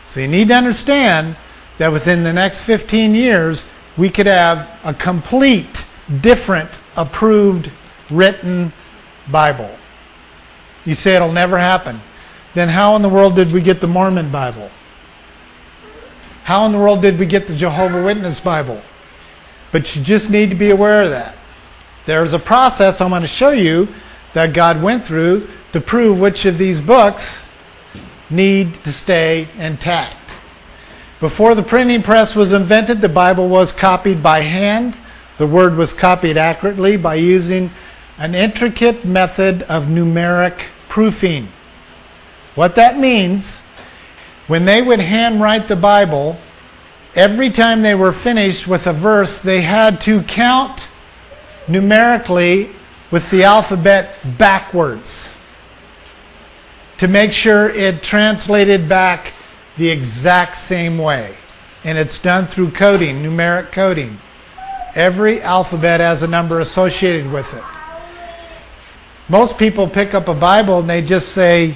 So 0.07 0.22
you 0.22 0.28
need 0.28 0.47
to 0.47 0.55
understand 0.55 1.36
that 1.78 1.91
within 1.91 2.24
the 2.24 2.32
next 2.32 2.64
15 2.64 3.14
years, 3.14 3.66
we 3.98 4.10
could 4.10 4.26
have 4.26 4.70
a 4.84 4.93
complete, 4.93 5.86
different, 6.22 6.70
approved, 6.96 7.72
written 8.10 8.74
Bible. 9.32 9.72
You 10.86 10.93
say 10.93 11.16
it'll 11.16 11.32
never 11.32 11.58
happen. 11.58 12.00
Then 12.54 12.70
how 12.70 12.96
in 12.96 13.02
the 13.02 13.10
world 13.10 13.36
did 13.36 13.52
we 13.52 13.62
get 13.62 13.82
the 13.82 13.88
Mormon 13.88 14.32
Bible? 14.32 14.70
How 16.43 16.66
in 16.66 16.72
the 16.72 16.78
world 16.78 17.02
did 17.02 17.18
we 17.18 17.26
get 17.26 17.48
the 17.48 17.56
Jehovah 17.56 18.04
Witness 18.04 18.39
Bible? 18.39 18.82
But 19.72 19.96
you 19.96 20.04
just 20.04 20.30
need 20.30 20.50
to 20.52 20.56
be 20.56 20.70
aware 20.70 21.04
of 21.04 21.10
that. 21.10 21.36
There's 22.06 22.34
a 22.34 22.39
process 22.39 23.02
I'm 23.02 23.10
going 23.10 23.24
to 23.24 23.28
show 23.28 23.50
you 23.50 23.88
that 24.34 24.54
God 24.54 24.82
went 24.82 25.06
through 25.06 25.50
to 25.74 25.82
prove 25.82 26.20
which 26.20 26.46
of 26.46 26.58
these 26.58 26.80
books 26.80 27.41
need 28.30 28.84
to 28.84 28.93
stay 28.93 29.48
intact. 29.58 30.24
Before 31.20 31.55
the 31.55 31.63
printing 31.63 32.03
press 32.03 32.36
was 32.36 32.51
invented, 32.51 32.99
the 32.99 33.07
Bible 33.07 33.47
was 33.47 33.72
copied 33.72 34.22
by 34.22 34.41
hand. 34.41 34.97
The 35.38 35.47
word 35.47 35.76
was 35.76 35.93
copied 35.93 36.36
accurately 36.36 36.97
by 36.97 37.16
using 37.16 37.72
an 38.18 38.36
intricate 38.36 39.05
method 39.05 39.63
of 39.63 39.86
numeric 39.86 40.66
proofing. 40.89 41.47
What 42.55 42.76
that 42.76 42.99
means, 42.99 43.61
when 44.47 44.66
they 44.66 44.82
would 44.82 44.99
handwrite 44.99 45.68
the 45.68 45.78
Bible, 45.78 46.38
every 47.16 47.49
time 47.49 47.82
they 47.82 47.95
were 47.95 48.11
finished 48.11 48.68
with 48.68 48.86
a 48.86 48.93
verse, 48.93 49.39
they 49.39 49.61
had 49.61 50.01
to 50.01 50.22
count 50.24 50.89
numerically 51.68 52.72
with 53.09 53.32
the 53.32 53.43
alphabet 53.43 54.16
backwards 54.38 55.34
to 56.97 57.07
make 57.07 57.32
sure 57.32 57.70
it 57.70 58.03
translated 58.03 58.89
back 58.89 59.32
the 59.78 59.89
exact 59.89 60.57
same 60.57 60.97
way. 60.97 61.36
And 61.84 61.97
it's 61.97 62.19
done 62.19 62.47
through 62.47 62.71
coding, 62.71 63.21
numeric 63.21 63.71
coding. 63.71 64.19
Every 64.95 65.41
alphabet 65.41 65.99
has 65.99 66.23
a 66.23 66.28
number 66.28 66.59
associated 66.59 67.32
with 67.32 67.53
it. 67.53 67.63
Most 69.28 69.57
people 69.57 69.88
pick 69.88 70.13
up 70.13 70.28
a 70.28 70.34
Bible 70.34 70.80
and 70.80 70.89
they 70.89 71.01
just 71.01 71.30
say, 71.30 71.76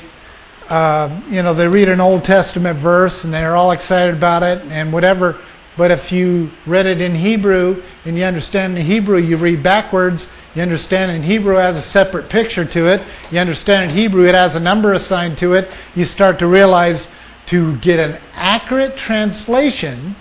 uh, 0.69 1.19
you 1.29 1.41
know, 1.41 1.53
they 1.53 1.67
read 1.67 1.89
an 1.89 1.99
Old 1.99 2.23
Testament 2.23 2.77
verse 2.77 3.23
and 3.23 3.33
they're 3.33 3.55
all 3.55 3.71
excited 3.71 4.15
about 4.15 4.43
it 4.43 4.61
and 4.69 4.93
whatever. 4.93 5.37
But 5.75 5.91
if 5.91 6.11
you 6.11 6.51
read 6.65 6.85
it 6.85 7.01
in 7.01 7.15
Hebrew 7.15 7.81
and 8.05 8.17
you 8.17 8.23
understand 8.23 8.77
in 8.77 8.85
Hebrew, 8.85 9.17
you 9.17 9.35
read 9.37 9.63
backwards, 9.63 10.27
you 10.55 10.61
understand 10.61 11.11
in 11.11 11.23
Hebrew 11.23 11.57
it 11.57 11.61
has 11.61 11.77
a 11.77 11.81
separate 11.81 12.29
picture 12.29 12.65
to 12.65 12.87
it. 12.87 13.01
You 13.31 13.39
understand 13.39 13.89
in 13.89 13.97
Hebrew 13.97 14.27
it 14.27 14.35
has 14.35 14.55
a 14.55 14.59
number 14.59 14.93
assigned 14.93 15.37
to 15.39 15.53
it. 15.53 15.69
You 15.95 16.05
start 16.05 16.39
to 16.39 16.47
realize 16.47 17.09
to 17.49 17.75
get 17.77 17.99
an 17.99 18.19
accurate 18.33 18.95
translation, 18.95 20.15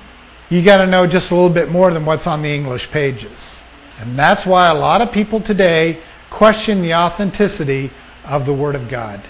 you 0.48 0.62
got 0.62 0.78
to 0.78 0.86
know 0.86 1.06
just 1.06 1.30
a 1.30 1.34
little 1.34 1.50
bit 1.50 1.70
more 1.70 1.92
than 1.92 2.06
what's 2.06 2.26
on 2.26 2.40
the 2.40 2.48
English 2.48 2.90
pages. 2.90 3.60
And 4.00 4.18
that's 4.18 4.46
why 4.46 4.68
a 4.68 4.74
lot 4.74 5.02
of 5.02 5.12
people 5.12 5.38
today 5.38 5.98
question 6.30 6.80
the 6.80 6.94
authenticity 6.94 7.90
of 8.24 8.46
the 8.46 8.54
Word 8.54 8.74
of 8.74 8.88
God. 8.88 9.20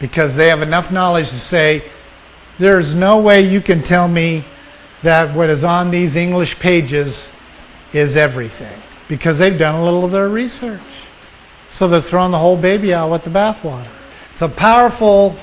Because 0.00 0.34
they 0.34 0.48
have 0.48 0.60
enough 0.60 0.90
knowledge 0.90 1.28
to 1.28 1.38
say, 1.38 1.84
there's 2.58 2.96
no 2.96 3.20
way 3.20 3.42
you 3.42 3.60
can 3.60 3.84
tell 3.84 4.08
me 4.08 4.44
that 5.04 5.36
what 5.36 5.50
is 5.50 5.62
on 5.62 5.90
these 5.90 6.16
English 6.16 6.58
pages 6.58 7.30
is 7.92 8.16
everything 8.16 8.82
because 9.08 9.38
they've 9.38 9.58
done 9.58 9.76
a 9.76 9.84
little 9.84 10.04
of 10.04 10.10
their 10.10 10.28
research. 10.28 10.80
So 11.70 11.86
they're 11.86 12.00
throwing 12.00 12.32
the 12.32 12.38
whole 12.38 12.56
baby 12.56 12.92
out 12.92 13.10
with 13.10 13.22
the 13.22 13.30
bathwater. 13.30 13.86
It's 14.32 14.42
a 14.42 14.48
powerful 14.48 15.36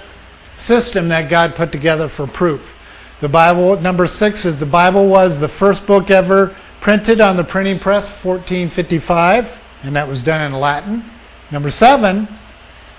system 0.61 1.09
that 1.09 1.29
God 1.29 1.55
put 1.55 1.71
together 1.71 2.07
for 2.07 2.27
proof. 2.27 2.77
The 3.19 3.29
Bible, 3.29 3.79
number 3.81 4.07
six, 4.07 4.45
is 4.45 4.59
the 4.59 4.65
Bible 4.65 5.07
was 5.07 5.39
the 5.39 5.47
first 5.47 5.85
book 5.85 6.09
ever 6.09 6.55
printed 6.79 7.19
on 7.21 7.35
the 7.35 7.43
printing 7.43 7.79
press, 7.79 8.05
1455, 8.07 9.59
and 9.83 9.95
that 9.95 10.07
was 10.07 10.23
done 10.23 10.41
in 10.41 10.59
Latin. 10.59 11.03
Number 11.51 11.71
seven 11.71 12.27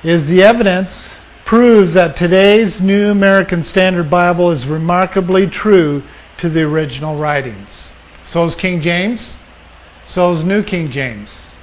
is 0.03 0.29
the 0.29 0.43
evidence 0.43 1.21
proves 1.45 1.95
that 1.95 2.17
today's 2.17 2.81
New 2.81 3.11
American 3.11 3.63
Standard 3.63 4.11
Bible 4.11 4.51
is 4.51 4.67
remarkably 4.67 5.47
true 5.47 6.03
to 6.39 6.49
the 6.49 6.63
original 6.63 7.17
writings. 7.17 7.93
So 8.25 8.45
is 8.45 8.55
King 8.55 8.81
James. 8.81 9.39
So 10.07 10.31
is 10.33 10.45
New 10.45 10.63
King 10.63 10.91
James. 10.91 11.55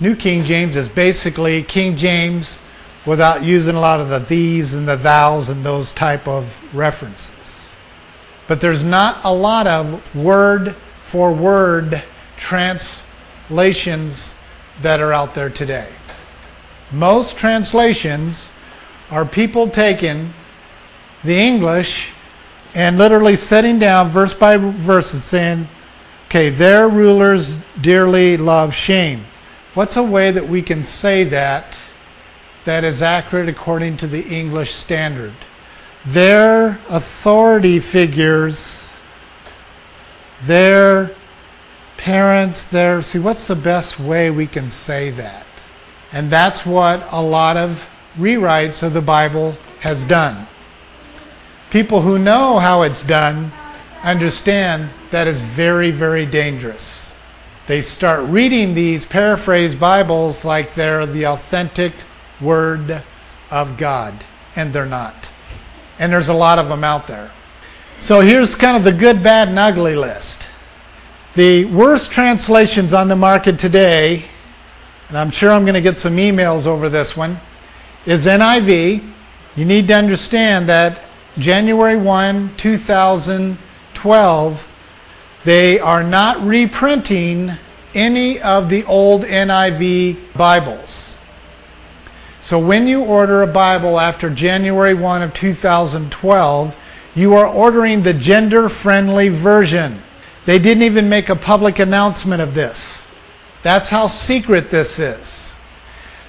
New 0.00 0.16
King 0.16 0.44
James 0.44 0.76
is 0.76 0.88
basically 0.88 1.62
King 1.62 1.96
James 1.96 2.62
without 3.06 3.42
using 3.42 3.76
a 3.76 3.80
lot 3.80 4.00
of 4.00 4.08
the 4.08 4.18
these 4.18 4.74
and 4.74 4.86
the 4.86 4.96
thous 4.96 5.48
and 5.48 5.64
those 5.64 5.92
type 5.92 6.28
of 6.28 6.58
references. 6.74 7.74
But 8.46 8.60
there's 8.60 8.82
not 8.82 9.20
a 9.24 9.32
lot 9.32 9.66
of 9.66 10.14
word 10.14 10.74
for 11.04 11.32
word 11.32 12.02
translations 12.36 14.34
that 14.82 15.00
are 15.00 15.12
out 15.12 15.34
there 15.34 15.50
today. 15.50 15.88
Most 16.92 17.36
translations 17.36 18.50
are 19.10 19.24
people 19.24 19.68
taking 19.68 20.34
the 21.22 21.36
English 21.36 22.10
and 22.74 22.98
literally 22.98 23.36
setting 23.36 23.78
down 23.78 24.08
verse 24.10 24.34
by 24.34 24.56
verse 24.56 25.12
and 25.12 25.22
saying, 25.22 25.68
Okay, 26.26 26.48
their 26.48 26.88
rulers 26.88 27.58
dearly 27.80 28.36
love 28.36 28.72
shame. 28.72 29.24
What's 29.74 29.96
a 29.96 30.02
way 30.02 30.30
that 30.30 30.48
we 30.48 30.62
can 30.62 30.84
say 30.84 31.24
that 31.24 31.76
that 32.64 32.84
is 32.84 33.02
accurate 33.02 33.48
according 33.48 33.96
to 33.98 34.06
the 34.06 34.26
English 34.28 34.74
standard? 34.74 35.34
Their 36.04 36.78
authority 36.88 37.78
figures, 37.78 38.92
their 40.44 41.14
parents, 41.96 42.64
their. 42.64 43.02
See, 43.02 43.18
what's 43.18 43.46
the 43.46 43.56
best 43.56 44.00
way 44.00 44.30
we 44.30 44.46
can 44.46 44.70
say 44.70 45.10
that? 45.10 45.46
And 46.12 46.30
that's 46.30 46.64
what 46.64 47.06
a 47.10 47.22
lot 47.22 47.56
of 47.56 47.88
rewrites 48.16 48.82
of 48.82 48.94
the 48.94 49.02
Bible 49.02 49.56
has 49.80 50.04
done. 50.04 50.46
People 51.70 52.02
who 52.02 52.18
know 52.18 52.58
how 52.58 52.82
it's 52.82 53.04
done 53.04 53.52
understand 54.02 54.90
that 55.10 55.26
is 55.26 55.42
very, 55.42 55.90
very 55.90 56.26
dangerous. 56.26 57.12
They 57.66 57.82
start 57.82 58.24
reading 58.28 58.74
these 58.74 59.04
paraphrased 59.04 59.78
Bibles 59.78 60.44
like 60.44 60.74
they're 60.74 61.06
the 61.06 61.26
authentic 61.26 61.92
Word 62.40 63.02
of 63.50 63.76
God, 63.76 64.24
and 64.56 64.72
they're 64.72 64.86
not. 64.86 65.30
And 65.98 66.12
there's 66.12 66.28
a 66.28 66.34
lot 66.34 66.58
of 66.58 66.68
them 66.68 66.84
out 66.84 67.06
there. 67.06 67.30
So 67.98 68.20
here's 68.20 68.54
kind 68.54 68.76
of 68.76 68.84
the 68.84 68.92
good, 68.92 69.22
bad, 69.22 69.48
and 69.48 69.58
ugly 69.58 69.94
list. 69.94 70.48
The 71.34 71.66
worst 71.66 72.10
translations 72.10 72.94
on 72.94 73.08
the 73.08 73.16
market 73.16 73.58
today, 73.58 74.24
and 75.08 75.18
I'm 75.18 75.30
sure 75.30 75.52
I'm 75.52 75.64
going 75.64 75.74
to 75.74 75.80
get 75.80 76.00
some 76.00 76.16
emails 76.16 76.66
over 76.66 76.88
this 76.88 77.16
one, 77.16 77.38
is 78.06 78.26
NIV. 78.26 79.06
You 79.56 79.64
need 79.64 79.88
to 79.88 79.94
understand 79.94 80.68
that 80.68 81.00
January 81.38 81.96
1, 81.96 82.56
2012, 82.56 84.68
they 85.44 85.78
are 85.78 86.02
not 86.02 86.44
reprinting 86.44 87.52
any 87.94 88.40
of 88.40 88.70
the 88.70 88.84
old 88.84 89.22
NIV 89.22 90.34
Bibles. 90.34 91.09
So 92.50 92.58
when 92.58 92.88
you 92.88 93.04
order 93.04 93.42
a 93.42 93.46
Bible 93.46 94.00
after 94.00 94.28
January 94.28 94.92
1 94.92 95.22
of 95.22 95.32
2012, 95.34 96.76
you 97.14 97.34
are 97.34 97.46
ordering 97.46 98.02
the 98.02 98.12
gender 98.12 98.68
friendly 98.68 99.28
version. 99.28 100.02
They 100.46 100.58
didn't 100.58 100.82
even 100.82 101.08
make 101.08 101.28
a 101.28 101.36
public 101.36 101.78
announcement 101.78 102.42
of 102.42 102.54
this. 102.54 103.06
That's 103.62 103.90
how 103.90 104.08
secret 104.08 104.68
this 104.68 104.98
is. 104.98 105.54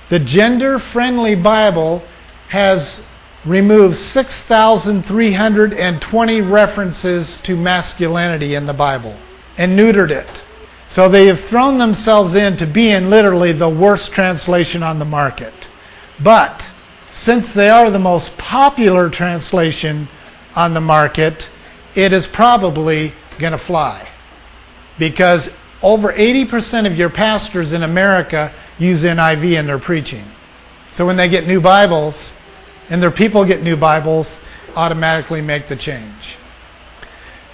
The 0.10 0.20
gender 0.20 0.78
friendly 0.78 1.34
Bible 1.34 2.04
has 2.50 3.04
removed 3.44 3.98
6,320 3.98 6.42
references 6.42 7.40
to 7.40 7.56
masculinity 7.56 8.54
in 8.54 8.68
the 8.68 8.74
Bible 8.74 9.16
and 9.58 9.76
neutered 9.76 10.12
it. 10.12 10.44
So 10.88 11.10
they 11.10 11.26
have 11.26 11.40
thrown 11.40 11.80
themselves 11.80 12.36
into 12.36 12.68
being 12.68 13.10
literally 13.10 13.54
the 13.54 13.70
worst 13.70 14.12
translation 14.12 14.84
on 14.84 15.00
the 15.00 15.06
market. 15.06 15.71
But 16.20 16.70
since 17.12 17.54
they 17.54 17.70
are 17.70 17.90
the 17.90 18.00
most 18.00 18.38
popular 18.38 19.10
translation 19.10 20.08
on 20.56 20.74
the 20.74 20.82
market, 20.82 21.50
it 21.96 22.14
is 22.14 22.28
probably 22.28 23.14
going 23.38 23.52
to 23.52 23.58
fly. 23.58 24.08
Because 24.98 25.54
over 25.82 26.14
80% 26.14 26.86
of 26.86 26.98
your 26.98 27.10
pastors 27.10 27.74
in 27.74 27.84
America 27.84 28.52
use 28.78 29.04
NIV 29.04 29.60
in 29.60 29.66
their 29.66 29.80
preaching. 29.80 30.26
So 30.92 31.06
when 31.06 31.18
they 31.18 31.30
get 31.30 31.48
new 31.48 31.62
Bibles, 31.62 32.38
and 32.90 33.02
their 33.02 33.12
people 33.12 33.46
get 33.46 33.64
new 33.64 33.78
Bibles, 33.78 34.44
automatically 34.76 35.42
make 35.42 35.68
the 35.68 35.76
change. 35.76 36.38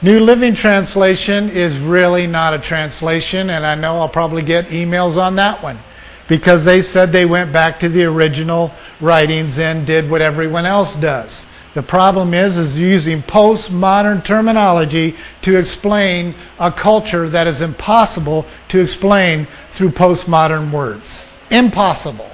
New 0.02 0.20
Living 0.20 0.54
Translation 0.54 1.50
is 1.50 1.78
really 1.78 2.28
not 2.28 2.54
a 2.54 2.60
translation, 2.60 3.50
and 3.50 3.66
I 3.66 3.76
know 3.76 4.00
I'll 4.00 4.10
probably 4.10 4.44
get 4.44 4.68
emails 4.68 5.18
on 5.18 5.36
that 5.36 5.64
one 5.64 5.80
because 6.28 6.66
they 6.66 6.82
said 6.82 7.12
they 7.12 7.26
went 7.26 7.52
back 7.52 7.80
to 7.80 7.90
the 7.90 8.04
original 8.04 8.72
writings 9.00 9.60
and 9.60 9.86
did 9.88 10.10
what 10.10 10.22
everyone 10.22 10.66
else 10.66 10.96
does. 10.96 11.46
The 11.74 11.84
problem 11.84 12.34
is 12.34 12.58
is 12.58 12.76
using 12.76 13.22
postmodern 13.22 14.24
terminology 14.26 15.16
to 15.44 15.58
explain 15.58 16.34
a 16.60 16.72
culture 16.72 17.30
that 17.30 17.46
is 17.46 17.62
impossible 17.62 18.46
to 18.70 18.82
explain 18.82 19.48
through 19.72 19.92
postmodern 19.92 20.72
words. 20.72 21.28
Impossible. 21.52 22.32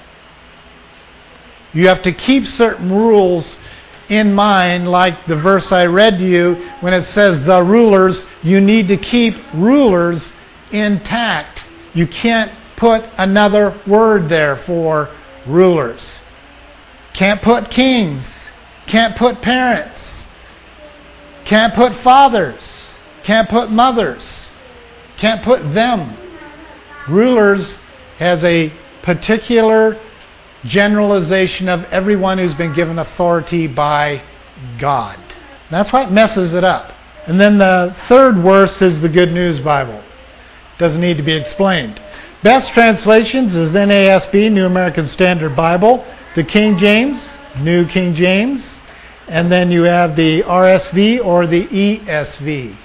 You 1.74 1.88
have 1.88 2.02
to 2.04 2.12
keep 2.12 2.48
certain 2.48 2.92
rules 2.92 3.58
in 4.10 4.34
mind, 4.34 4.90
like 4.90 5.26
the 5.26 5.36
verse 5.36 5.72
I 5.72 5.88
read 5.88 6.20
to 6.20 6.26
you 6.26 6.56
when 6.82 6.94
it 6.94 7.02
says 7.02 7.46
the 7.46 7.64
rulers, 7.64 8.26
you 8.44 8.62
need 8.62 8.88
to 8.90 8.98
keep 8.98 9.36
rulers 9.54 10.34
intact. 10.72 11.66
You 11.94 12.08
can't 12.08 12.52
put 12.84 13.06
another 13.18 13.74
word 13.88 14.28
there 14.28 14.58
for 14.58 15.08
rulers. 15.46 16.22
Can't 17.14 17.42
put 17.42 17.70
kings. 17.72 18.52
Can't 18.88 19.16
put 19.16 19.42
parents. 19.42 20.28
Can't 21.46 21.74
put 21.74 21.94
fathers. 21.94 23.00
Can't 23.24 23.48
put 23.48 23.72
mothers. 23.72 24.52
Can't 25.16 25.42
put 25.42 25.74
them. 25.74 26.18
Rulers 27.08 27.80
has 28.20 28.44
a 28.44 28.70
particular 29.02 29.98
generalization 30.66 31.70
of 31.70 31.86
everyone 31.86 32.38
who's 32.38 32.54
been 32.54 32.74
given 32.74 33.00
authority 33.00 33.66
by 33.66 34.22
God. 34.78 35.18
That's 35.70 35.94
why 35.94 36.04
it 36.04 36.12
messes 36.12 36.54
it 36.54 36.66
up. 36.66 36.92
And 37.28 37.40
then 37.40 37.60
the 37.60 37.94
third 37.96 38.44
worst 38.44 38.82
is 38.82 39.02
the 39.02 39.08
Good 39.08 39.32
News 39.32 39.62
Bible. 39.62 40.04
Doesn't 40.78 41.00
need 41.00 41.16
to 41.16 41.24
be 41.24 41.32
explained. 41.32 42.02
Best 42.44 42.74
translations 42.74 43.56
is 43.56 43.74
NASB, 43.74 44.52
New 44.52 44.66
American 44.66 45.06
Standard 45.06 45.56
Bible, 45.56 46.06
the 46.36 46.44
King 46.44 46.78
James, 46.78 47.38
New 47.62 47.88
King 47.88 48.14
James, 48.14 48.82
and 49.30 49.50
then 49.50 49.72
you 49.72 49.84
have 49.84 50.18
the 50.18 50.42
RSV 50.42 51.26
or 51.26 51.48
the 51.48 51.68
ESV, 51.68 52.76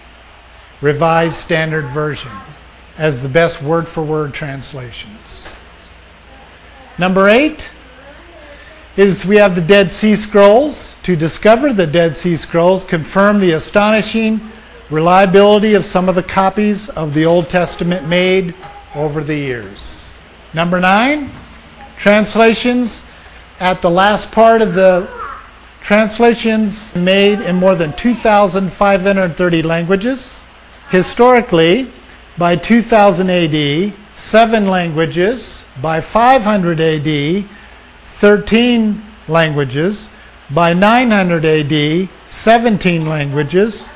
Revised 0.81 1.35
Standard 1.35 1.87
Version, 1.87 2.31
as 2.99 3.21
the 3.21 3.29
best 3.29 3.61
word 3.61 3.89
for 3.89 4.05
word 4.05 4.33
translations. 4.33 5.49
Number 6.97 7.27
eight 7.27 7.69
is 8.97 9.27
we 9.27 9.39
have 9.39 9.57
the 9.57 9.61
Dead 9.61 9.91
Sea 9.91 10.15
Scrolls. 10.15 10.95
To 11.03 11.17
discover 11.17 11.73
the 11.73 11.89
Dead 11.89 12.17
Sea 12.17 12.37
Scrolls, 12.37 12.85
confirm 12.85 13.41
the 13.41 13.51
astonishing 13.51 14.53
reliability 14.89 15.75
of 15.75 15.85
some 15.85 16.09
of 16.09 16.15
the 16.15 16.23
copies 16.23 16.89
of 16.91 17.13
the 17.13 17.27
Old 17.27 17.49
Testament 17.49 18.07
made 18.07 18.55
over 18.95 19.22
the 19.22 19.36
years. 19.36 20.14
Number 20.55 20.80
nine, 20.80 21.30
translations 21.99 23.05
at 23.61 23.82
the 23.82 23.91
last 23.91 24.32
part 24.32 24.62
of 24.62 24.74
the 24.74 25.09
translations 25.82 26.95
made 26.95 27.41
in 27.41 27.57
more 27.57 27.74
than 27.74 27.93
2,530 27.95 29.62
languages. 29.62 30.45
Historically, 30.91 31.91
by 32.36 32.57
2000 32.57 33.30
AD, 33.30 33.93
seven 34.14 34.66
languages. 34.66 35.64
By 35.80 36.01
500 36.01 36.80
AD, 36.80 37.45
13 38.07 39.03
languages. 39.28 40.09
By 40.51 40.72
900 40.72 41.45
AD, 41.45 42.09
17 42.28 43.07
languages. 43.07 43.89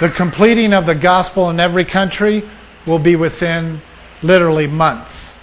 the 0.00 0.08
completing 0.08 0.72
of 0.72 0.86
the 0.86 0.94
gospel 0.94 1.50
in 1.50 1.58
every 1.58 1.84
country 1.84 2.48
will 2.86 3.00
be 3.00 3.16
within 3.16 3.80
literally 4.22 4.68
months. 4.68 5.34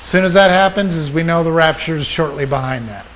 As 0.00 0.06
soon 0.06 0.24
as 0.24 0.34
that 0.34 0.50
happens, 0.50 0.96
as 0.96 1.10
we 1.10 1.22
know, 1.22 1.44
the 1.44 1.52
rapture 1.52 1.96
is 1.96 2.06
shortly 2.06 2.46
behind 2.46 2.88
that. 2.88 3.06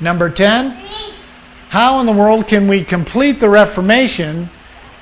Number 0.00 0.28
10, 0.28 0.70
how 1.68 2.00
in 2.00 2.06
the 2.06 2.12
world 2.12 2.48
can 2.48 2.66
we 2.66 2.84
complete 2.84 3.38
the 3.38 3.48
Reformation 3.48 4.50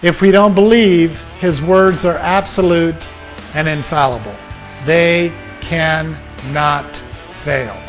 if 0.02 0.20
we 0.20 0.32
don't 0.32 0.54
believe 0.54 1.18
his 1.40 1.62
words 1.62 2.04
are 2.04 2.18
absolute 2.18 3.08
and 3.54 3.66
infallible? 3.66 4.36
They 4.84 5.32
cannot 5.62 6.94
fail. 7.42 7.80